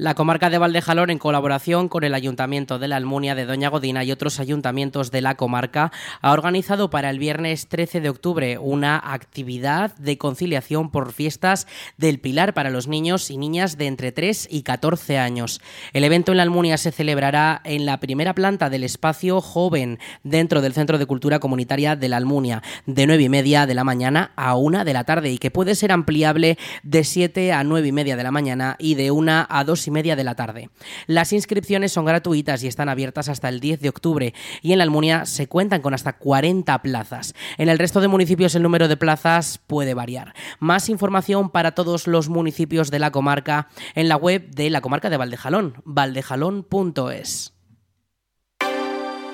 La 0.04 0.16
comarca 0.16 0.50
de 0.50 0.58
Valdejalón, 0.58 1.12
en 1.12 1.18
colaboración 1.18 1.88
con 1.88 2.04
el 2.04 2.14
Ayuntamiento 2.14 2.78
de 2.78 2.90
la 2.90 2.98
Almunia 2.98 3.36
de 3.36 3.46
Doña 3.46 3.70
Godina 3.70 4.04
y 4.04 4.12
otros 4.12 4.42
ayuntamientos 4.42 5.12
de 5.12 5.22
la 5.22 5.36
comarca, 5.36 5.94
ha 6.22 6.34
organizado 6.34 6.90
para 6.90 7.10
el 7.10 7.20
viernes 7.20 7.70
13 7.70 8.02
de 8.02 8.10
octubre 8.10 8.58
una 8.58 8.98
actividad 9.02 9.96
de 9.96 10.18
conciliación 10.18 10.92
por 10.92 11.14
fiestas 11.14 11.68
del 11.98 12.20
Pilar 12.20 12.54
para 12.54 12.70
los 12.70 12.90
niños 12.90 13.32
y 13.32 13.38
niñas 13.38 13.78
de 13.78 13.88
entre 13.88 14.12
3 14.12 14.50
y 14.52 14.64
14 14.64 15.20
años. 15.20 15.62
El 15.94 16.04
evento 16.04 16.34
en 16.34 16.38
la 16.40 16.44
Almunia 16.44 16.78
se 16.78 16.92
celebrará 16.92 17.62
en 17.64 17.86
la 17.86 18.02
primera 18.02 18.36
planta 18.36 18.70
del 18.70 18.84
espacio 18.84 19.40
joven 19.40 20.00
dentro 20.24 20.60
del 20.60 20.74
Centro 20.74 20.98
de 20.98 21.06
Cultura 21.06 21.40
Comunitaria 21.40 21.96
de 21.96 22.10
la 22.10 22.18
Almunia, 22.18 22.62
de 22.86 23.08
9 23.08 23.24
y 23.24 23.30
media 23.30 23.66
de 23.66 23.74
la 23.74 23.86
mañana 23.86 24.34
a 24.36 24.58
1 24.58 24.84
de 24.84 24.94
la 24.94 25.06
tarde 25.06 25.32
y 25.32 25.38
que 25.38 25.50
puede 25.50 25.76
ser 25.76 25.94
ampliable 25.94 26.58
de 26.84 27.06
7 27.06 27.54
a 27.54 27.64
9 27.64 27.88
y 27.88 27.92
media 27.94 28.18
de 28.18 28.24
la 28.24 28.32
mañana 28.32 28.76
y 28.80 28.96
de 28.96 29.10
1 29.10 29.46
a 29.48 29.64
2 29.64 29.88
y 29.88 29.93
media 29.94 30.18
de 30.18 30.26
la 30.26 30.36
tarde. 30.36 30.70
Las 31.08 31.32
inscripciones 31.32 31.94
son 31.94 32.04
gratuitas 32.04 32.62
y 32.64 32.68
están 32.68 32.90
abiertas 32.90 33.30
hasta 33.30 33.48
el 33.48 33.62
10 33.62 33.80
de 33.80 33.90
octubre 33.90 34.34
y 34.62 34.74
en 34.74 34.80
la 34.80 34.84
Almunia 34.84 35.26
se 35.26 35.48
cuentan 35.48 35.82
con 35.82 35.94
hasta 35.94 36.14
40 36.18 36.82
plazas. 36.82 37.34
En 37.58 37.70
el 37.70 37.80
resto 37.80 38.02
de 38.02 38.10
municipios 38.10 38.56
el 38.56 38.64
número 38.64 38.90
de 38.90 38.98
plazas 38.98 39.60
puede 39.66 39.94
variar. 39.94 40.34
Más 40.60 40.90
información 40.90 41.50
para 41.50 41.72
todos 41.72 42.08
los 42.08 42.28
municipios 42.28 42.92
de 42.92 43.00
la 43.00 43.12
comarca 43.12 43.70
en 43.96 44.10
la 44.10 44.18
web 44.18 44.50
de 44.50 44.70
la 44.70 44.82
comarca 44.82 45.10
de 45.10 45.18
Valdejalón, 45.18 45.82
valdejalón.es. 45.86 47.53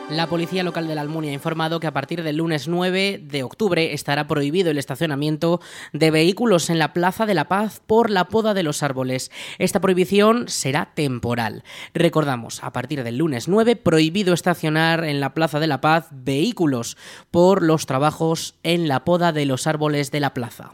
La 0.09 0.25
policía 0.25 0.63
local 0.63 0.87
de 0.87 0.95
la 0.95 1.01
Almunia 1.01 1.29
ha 1.29 1.35
informado 1.35 1.79
que 1.79 1.85
a 1.85 1.93
partir 1.93 2.23
del 2.23 2.37
lunes 2.37 2.67
9 2.67 3.21
de 3.23 3.43
octubre 3.43 3.93
estará 3.93 4.27
prohibido 4.27 4.71
el 4.71 4.79
estacionamiento 4.79 5.61
de 5.93 6.09
vehículos 6.09 6.71
en 6.71 6.79
la 6.79 6.93
Plaza 6.93 7.27
de 7.27 7.35
la 7.35 7.47
Paz 7.47 7.81
por 7.85 8.09
la 8.09 8.27
poda 8.27 8.55
de 8.55 8.63
los 8.63 8.81
árboles. 8.81 9.29
Esta 9.59 9.79
prohibición 9.79 10.47
será 10.47 10.93
temporal. 10.95 11.63
Recordamos, 11.93 12.63
a 12.63 12.73
partir 12.73 13.03
del 13.03 13.17
lunes 13.17 13.47
9 13.47 13.75
prohibido 13.75 14.33
estacionar 14.33 15.03
en 15.03 15.19
la 15.19 15.35
Plaza 15.35 15.59
de 15.59 15.67
la 15.67 15.79
Paz 15.79 16.07
vehículos 16.11 16.97
por 17.29 17.61
los 17.61 17.85
trabajos 17.85 18.55
en 18.63 18.87
la 18.87 19.05
poda 19.05 19.31
de 19.31 19.45
los 19.45 19.67
árboles 19.67 20.09
de 20.09 20.21
la 20.21 20.33
plaza. 20.33 20.71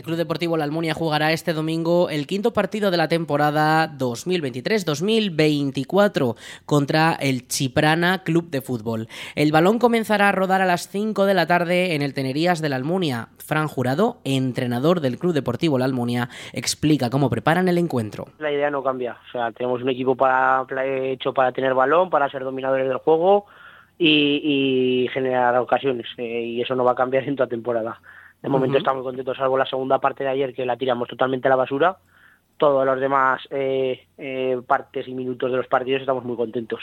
El 0.00 0.06
Club 0.06 0.16
Deportivo 0.16 0.56
La 0.56 0.64
Almunia 0.64 0.94
jugará 0.94 1.30
este 1.30 1.52
domingo 1.52 2.08
el 2.08 2.26
quinto 2.26 2.54
partido 2.54 2.90
de 2.90 2.96
la 2.96 3.08
temporada 3.08 3.92
2023-2024 3.98 6.36
contra 6.64 7.12
el 7.20 7.46
Chiprana 7.46 8.22
Club 8.24 8.48
de 8.48 8.62
Fútbol. 8.62 9.08
El 9.34 9.52
balón 9.52 9.78
comenzará 9.78 10.30
a 10.30 10.32
rodar 10.32 10.62
a 10.62 10.64
las 10.64 10.88
5 10.88 11.26
de 11.26 11.34
la 11.34 11.46
tarde 11.46 11.94
en 11.94 12.00
el 12.00 12.14
Tenerías 12.14 12.62
de 12.62 12.70
La 12.70 12.76
Almunia. 12.76 13.28
Fran 13.36 13.68
Jurado, 13.68 14.22
entrenador 14.24 15.02
del 15.02 15.18
Club 15.18 15.34
Deportivo 15.34 15.78
La 15.78 15.84
Almunia, 15.84 16.30
explica 16.54 17.10
cómo 17.10 17.28
preparan 17.28 17.68
el 17.68 17.76
encuentro. 17.76 18.28
La 18.38 18.50
idea 18.50 18.70
no 18.70 18.82
cambia. 18.82 19.18
O 19.28 19.32
sea, 19.32 19.52
tenemos 19.52 19.82
un 19.82 19.90
equipo 19.90 20.16
para, 20.16 20.64
hecho 20.94 21.34
para 21.34 21.52
tener 21.52 21.74
balón, 21.74 22.08
para 22.08 22.30
ser 22.30 22.42
dominadores 22.42 22.88
del 22.88 22.96
juego 22.96 23.44
y, 23.98 25.10
generar 25.12 25.58
ocasiones. 25.58 26.06
Eh, 26.16 26.42
y 26.42 26.62
eso 26.62 26.74
no 26.74 26.84
va 26.84 26.92
a 26.92 26.94
cambiar 26.94 27.24
en 27.24 27.36
toda 27.36 27.50
temporada. 27.50 28.00
De 28.42 28.48
momento 28.48 28.78
estamos 28.78 29.02
contentos, 29.02 29.36
salvo 29.36 29.58
la 29.58 29.66
segunda 29.66 29.98
parte 29.98 30.24
de 30.24 30.30
ayer 30.30 30.54
que 30.54 30.64
la 30.64 30.76
tiramos 30.76 31.08
totalmente 31.08 31.48
a 31.48 31.50
la 31.50 31.56
basura. 31.56 31.98
Todos 32.56 32.84
los 32.84 33.00
demás 33.00 33.46
eh, 33.50 34.06
eh, 34.18 34.60
partes 34.66 35.08
y 35.08 35.14
minutos 35.14 35.50
de 35.50 35.56
los 35.56 35.66
partidos 35.66 36.00
estamos 36.00 36.24
muy 36.24 36.36
contentos. 36.36 36.80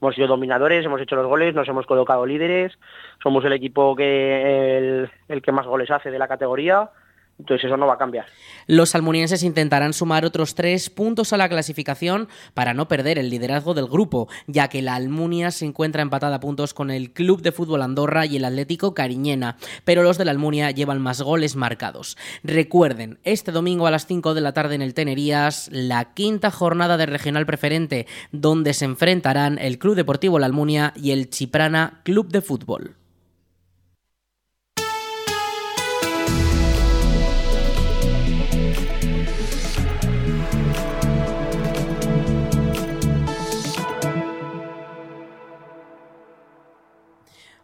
Hemos 0.00 0.14
sido 0.14 0.28
dominadores, 0.28 0.84
hemos 0.84 1.00
hecho 1.00 1.16
los 1.16 1.26
goles, 1.26 1.54
nos 1.54 1.68
hemos 1.68 1.86
colocado 1.86 2.26
líderes, 2.26 2.78
somos 3.22 3.44
el 3.44 3.52
equipo 3.52 3.96
que 3.96 5.08
el 5.28 5.42
que 5.42 5.52
más 5.52 5.66
goles 5.66 5.90
hace 5.90 6.10
de 6.10 6.18
la 6.18 6.28
categoría 6.28 6.90
entonces 7.38 7.66
eso 7.66 7.76
no 7.76 7.86
va 7.86 7.94
a 7.94 7.98
cambiar. 7.98 8.26
Los 8.66 8.94
almunienses 8.94 9.42
intentarán 9.42 9.92
sumar 9.92 10.24
otros 10.24 10.54
tres 10.54 10.88
puntos 10.90 11.32
a 11.32 11.36
la 11.36 11.48
clasificación 11.48 12.28
para 12.54 12.74
no 12.74 12.88
perder 12.88 13.18
el 13.18 13.28
liderazgo 13.30 13.74
del 13.74 13.86
grupo, 13.86 14.28
ya 14.46 14.68
que 14.68 14.82
la 14.82 14.94
Almunia 14.94 15.50
se 15.50 15.66
encuentra 15.66 16.02
empatada 16.02 16.36
a 16.36 16.40
puntos 16.40 16.72
con 16.72 16.90
el 16.90 17.12
Club 17.12 17.42
de 17.42 17.52
Fútbol 17.52 17.82
Andorra 17.82 18.26
y 18.26 18.36
el 18.36 18.44
Atlético 18.44 18.94
Cariñena, 18.94 19.56
pero 19.84 20.02
los 20.02 20.18
de 20.18 20.24
la 20.24 20.30
Almunia 20.30 20.70
llevan 20.70 21.00
más 21.00 21.20
goles 21.20 21.56
marcados. 21.56 22.16
Recuerden, 22.42 23.18
este 23.24 23.52
domingo 23.52 23.86
a 23.86 23.90
las 23.90 24.06
5 24.06 24.34
de 24.34 24.40
la 24.40 24.52
tarde 24.52 24.74
en 24.74 24.82
el 24.82 24.94
Tenerías, 24.94 25.68
la 25.72 26.14
quinta 26.14 26.50
jornada 26.50 26.96
de 26.96 27.06
regional 27.06 27.46
preferente, 27.46 28.06
donde 28.32 28.72
se 28.72 28.86
enfrentarán 28.86 29.58
el 29.58 29.78
Club 29.78 29.94
Deportivo 29.94 30.38
La 30.38 30.46
Almunia 30.46 30.92
y 30.96 31.10
el 31.10 31.28
Chiprana 31.28 32.00
Club 32.04 32.28
de 32.28 32.40
Fútbol. 32.40 32.96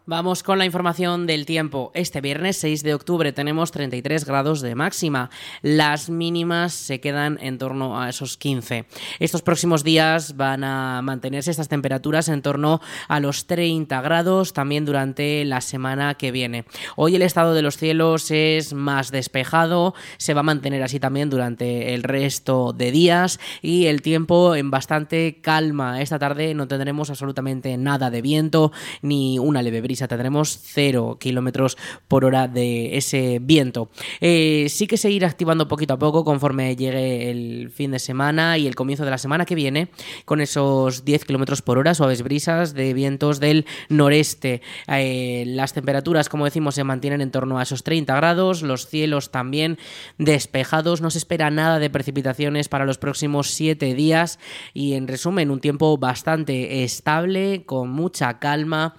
Vamos 0.05 0.43
con 0.43 0.59
la 0.59 0.65
información 0.65 1.29
del 1.29 1.47
tiempo. 1.47 1.93
Este 1.95 2.21
viernes 2.21 2.57
6 2.57 2.83
de 2.83 2.93
octubre 2.93 3.33
tenemos 3.33 3.71
33 3.71 4.25
grados 4.25 4.61
de 4.61 4.75
máxima. 4.75 5.31
Las 5.62 6.11
mínimas 6.11 6.73
se 6.73 7.01
quedan 7.01 7.38
en 7.41 7.57
torno 7.57 8.01
a 8.01 8.09
esos 8.09 8.37
15. 8.37 8.87
Estos 9.21 9.43
próximos 9.43 9.85
días 9.85 10.37
van 10.37 10.65
a 10.65 11.03
mantenerse 11.03 11.53
estas 11.53 11.69
temperaturas 11.69 12.29
en 12.29 12.43
torno 12.43 12.81
a 13.07 13.21
los 13.21 13.47
30 13.47 14.01
grados 14.01 14.53
también 14.53 14.85
durante 14.85 15.45
la 15.45 15.61
semana 15.61 16.15
que 16.15 16.33
viene. 16.33 16.65
Hoy 16.97 17.15
el 17.15 17.23
estado 17.23 17.55
de 17.55 17.62
los 17.62 17.77
cielos 17.77 18.33
es 18.33 18.75
más 18.75 19.12
despejado, 19.12 19.95
se 20.17 20.35
va 20.35 20.41
a 20.41 20.43
mantener 20.43 20.83
así 20.83 20.99
también 20.99 21.31
durante 21.31 21.95
el 21.95 22.03
resto 22.03 22.73
de 22.73 22.91
días 22.91 23.38
y 23.62 23.87
el 23.87 24.03
tiempo 24.03 24.57
en 24.57 24.69
bastante 24.69 25.38
calma. 25.41 26.03
Esta 26.03 26.19
tarde 26.19 26.55
no 26.55 26.67
tendremos 26.67 27.09
absolutamente 27.09 27.77
nada 27.77 28.11
de 28.11 28.21
viento 28.21 28.73
ni 29.01 29.38
una 29.38 29.62
leve 29.62 29.81
brisa 29.81 29.91
tendremos 30.09 30.59
0 30.62 31.18
kilómetros 31.20 31.76
por 32.09 32.24
hora 32.24 32.48
de 32.48 32.96
ese 32.96 33.38
viento. 33.40 33.90
Eh, 34.20 34.66
sí 34.68 34.87
que 34.87 34.96
seguir 34.96 35.24
activando 35.24 35.68
poquito 35.68 35.94
a 35.94 35.98
poco 35.98 36.24
conforme 36.24 36.76
llegue 36.76 37.31
el 37.31 37.70
fin 37.70 37.90
de 37.92 37.98
semana 37.98 38.59
y 38.59 38.66
el 38.66 38.74
comienzo 38.74 39.05
de 39.05 39.11
la 39.11 39.18
semana 39.18 39.44
que 39.44 39.55
viene, 39.55 39.88
con 40.24 40.40
esos 40.40 41.05
10 41.05 41.24
kilómetros 41.24 41.62
por 41.62 41.78
hora, 41.78 41.94
suaves 41.94 42.22
brisas 42.22 42.74
de 42.74 42.94
vientos 42.94 43.40
del 43.40 43.66
noreste. 43.88 44.62
Eh, 44.88 45.44
las 45.46 45.72
temperaturas, 45.72 46.28
como 46.28 46.44
decimos, 46.44 46.74
se 46.74 46.85
mantienen 46.85 47.20
en 47.20 47.31
torno 47.31 47.59
a 47.59 47.62
esos 47.62 47.83
30 47.85 48.14
grados, 48.16 48.62
los 48.62 48.87
cielos 48.87 49.31
también 49.31 49.78
despejados, 50.18 51.00
no 51.00 51.11
se 51.11 51.18
espera 51.18 51.50
nada 51.50 51.78
de 51.78 51.90
precipitaciones 51.90 52.68
para 52.68 52.85
los 52.85 52.98
próximos 52.98 53.50
7 53.50 53.94
días 53.94 54.38
y 54.74 54.94
en 54.94 55.09
resumen 55.09 55.50
un 55.50 55.61
tiempo 55.61 55.96
bastante 55.98 56.85
estable, 56.85 57.64
con 57.64 57.90
mucha 57.90 58.38
calma, 58.38 58.94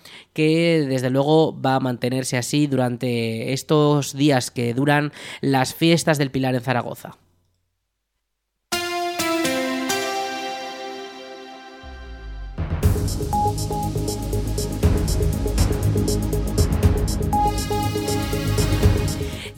desde 0.86 1.10
luego 1.10 1.60
va 1.60 1.76
a 1.76 1.80
mantenerse 1.80 2.38
así 2.38 2.68
durante 2.68 3.54
estos 3.54 4.16
días 4.16 4.52
que 4.52 4.74
duran 4.74 5.12
las 5.42 5.74
fiestas 5.74 6.18
del 6.18 6.32
Pilar 6.32 6.56
en 6.56 6.62
Zaragoza. 6.62 7.18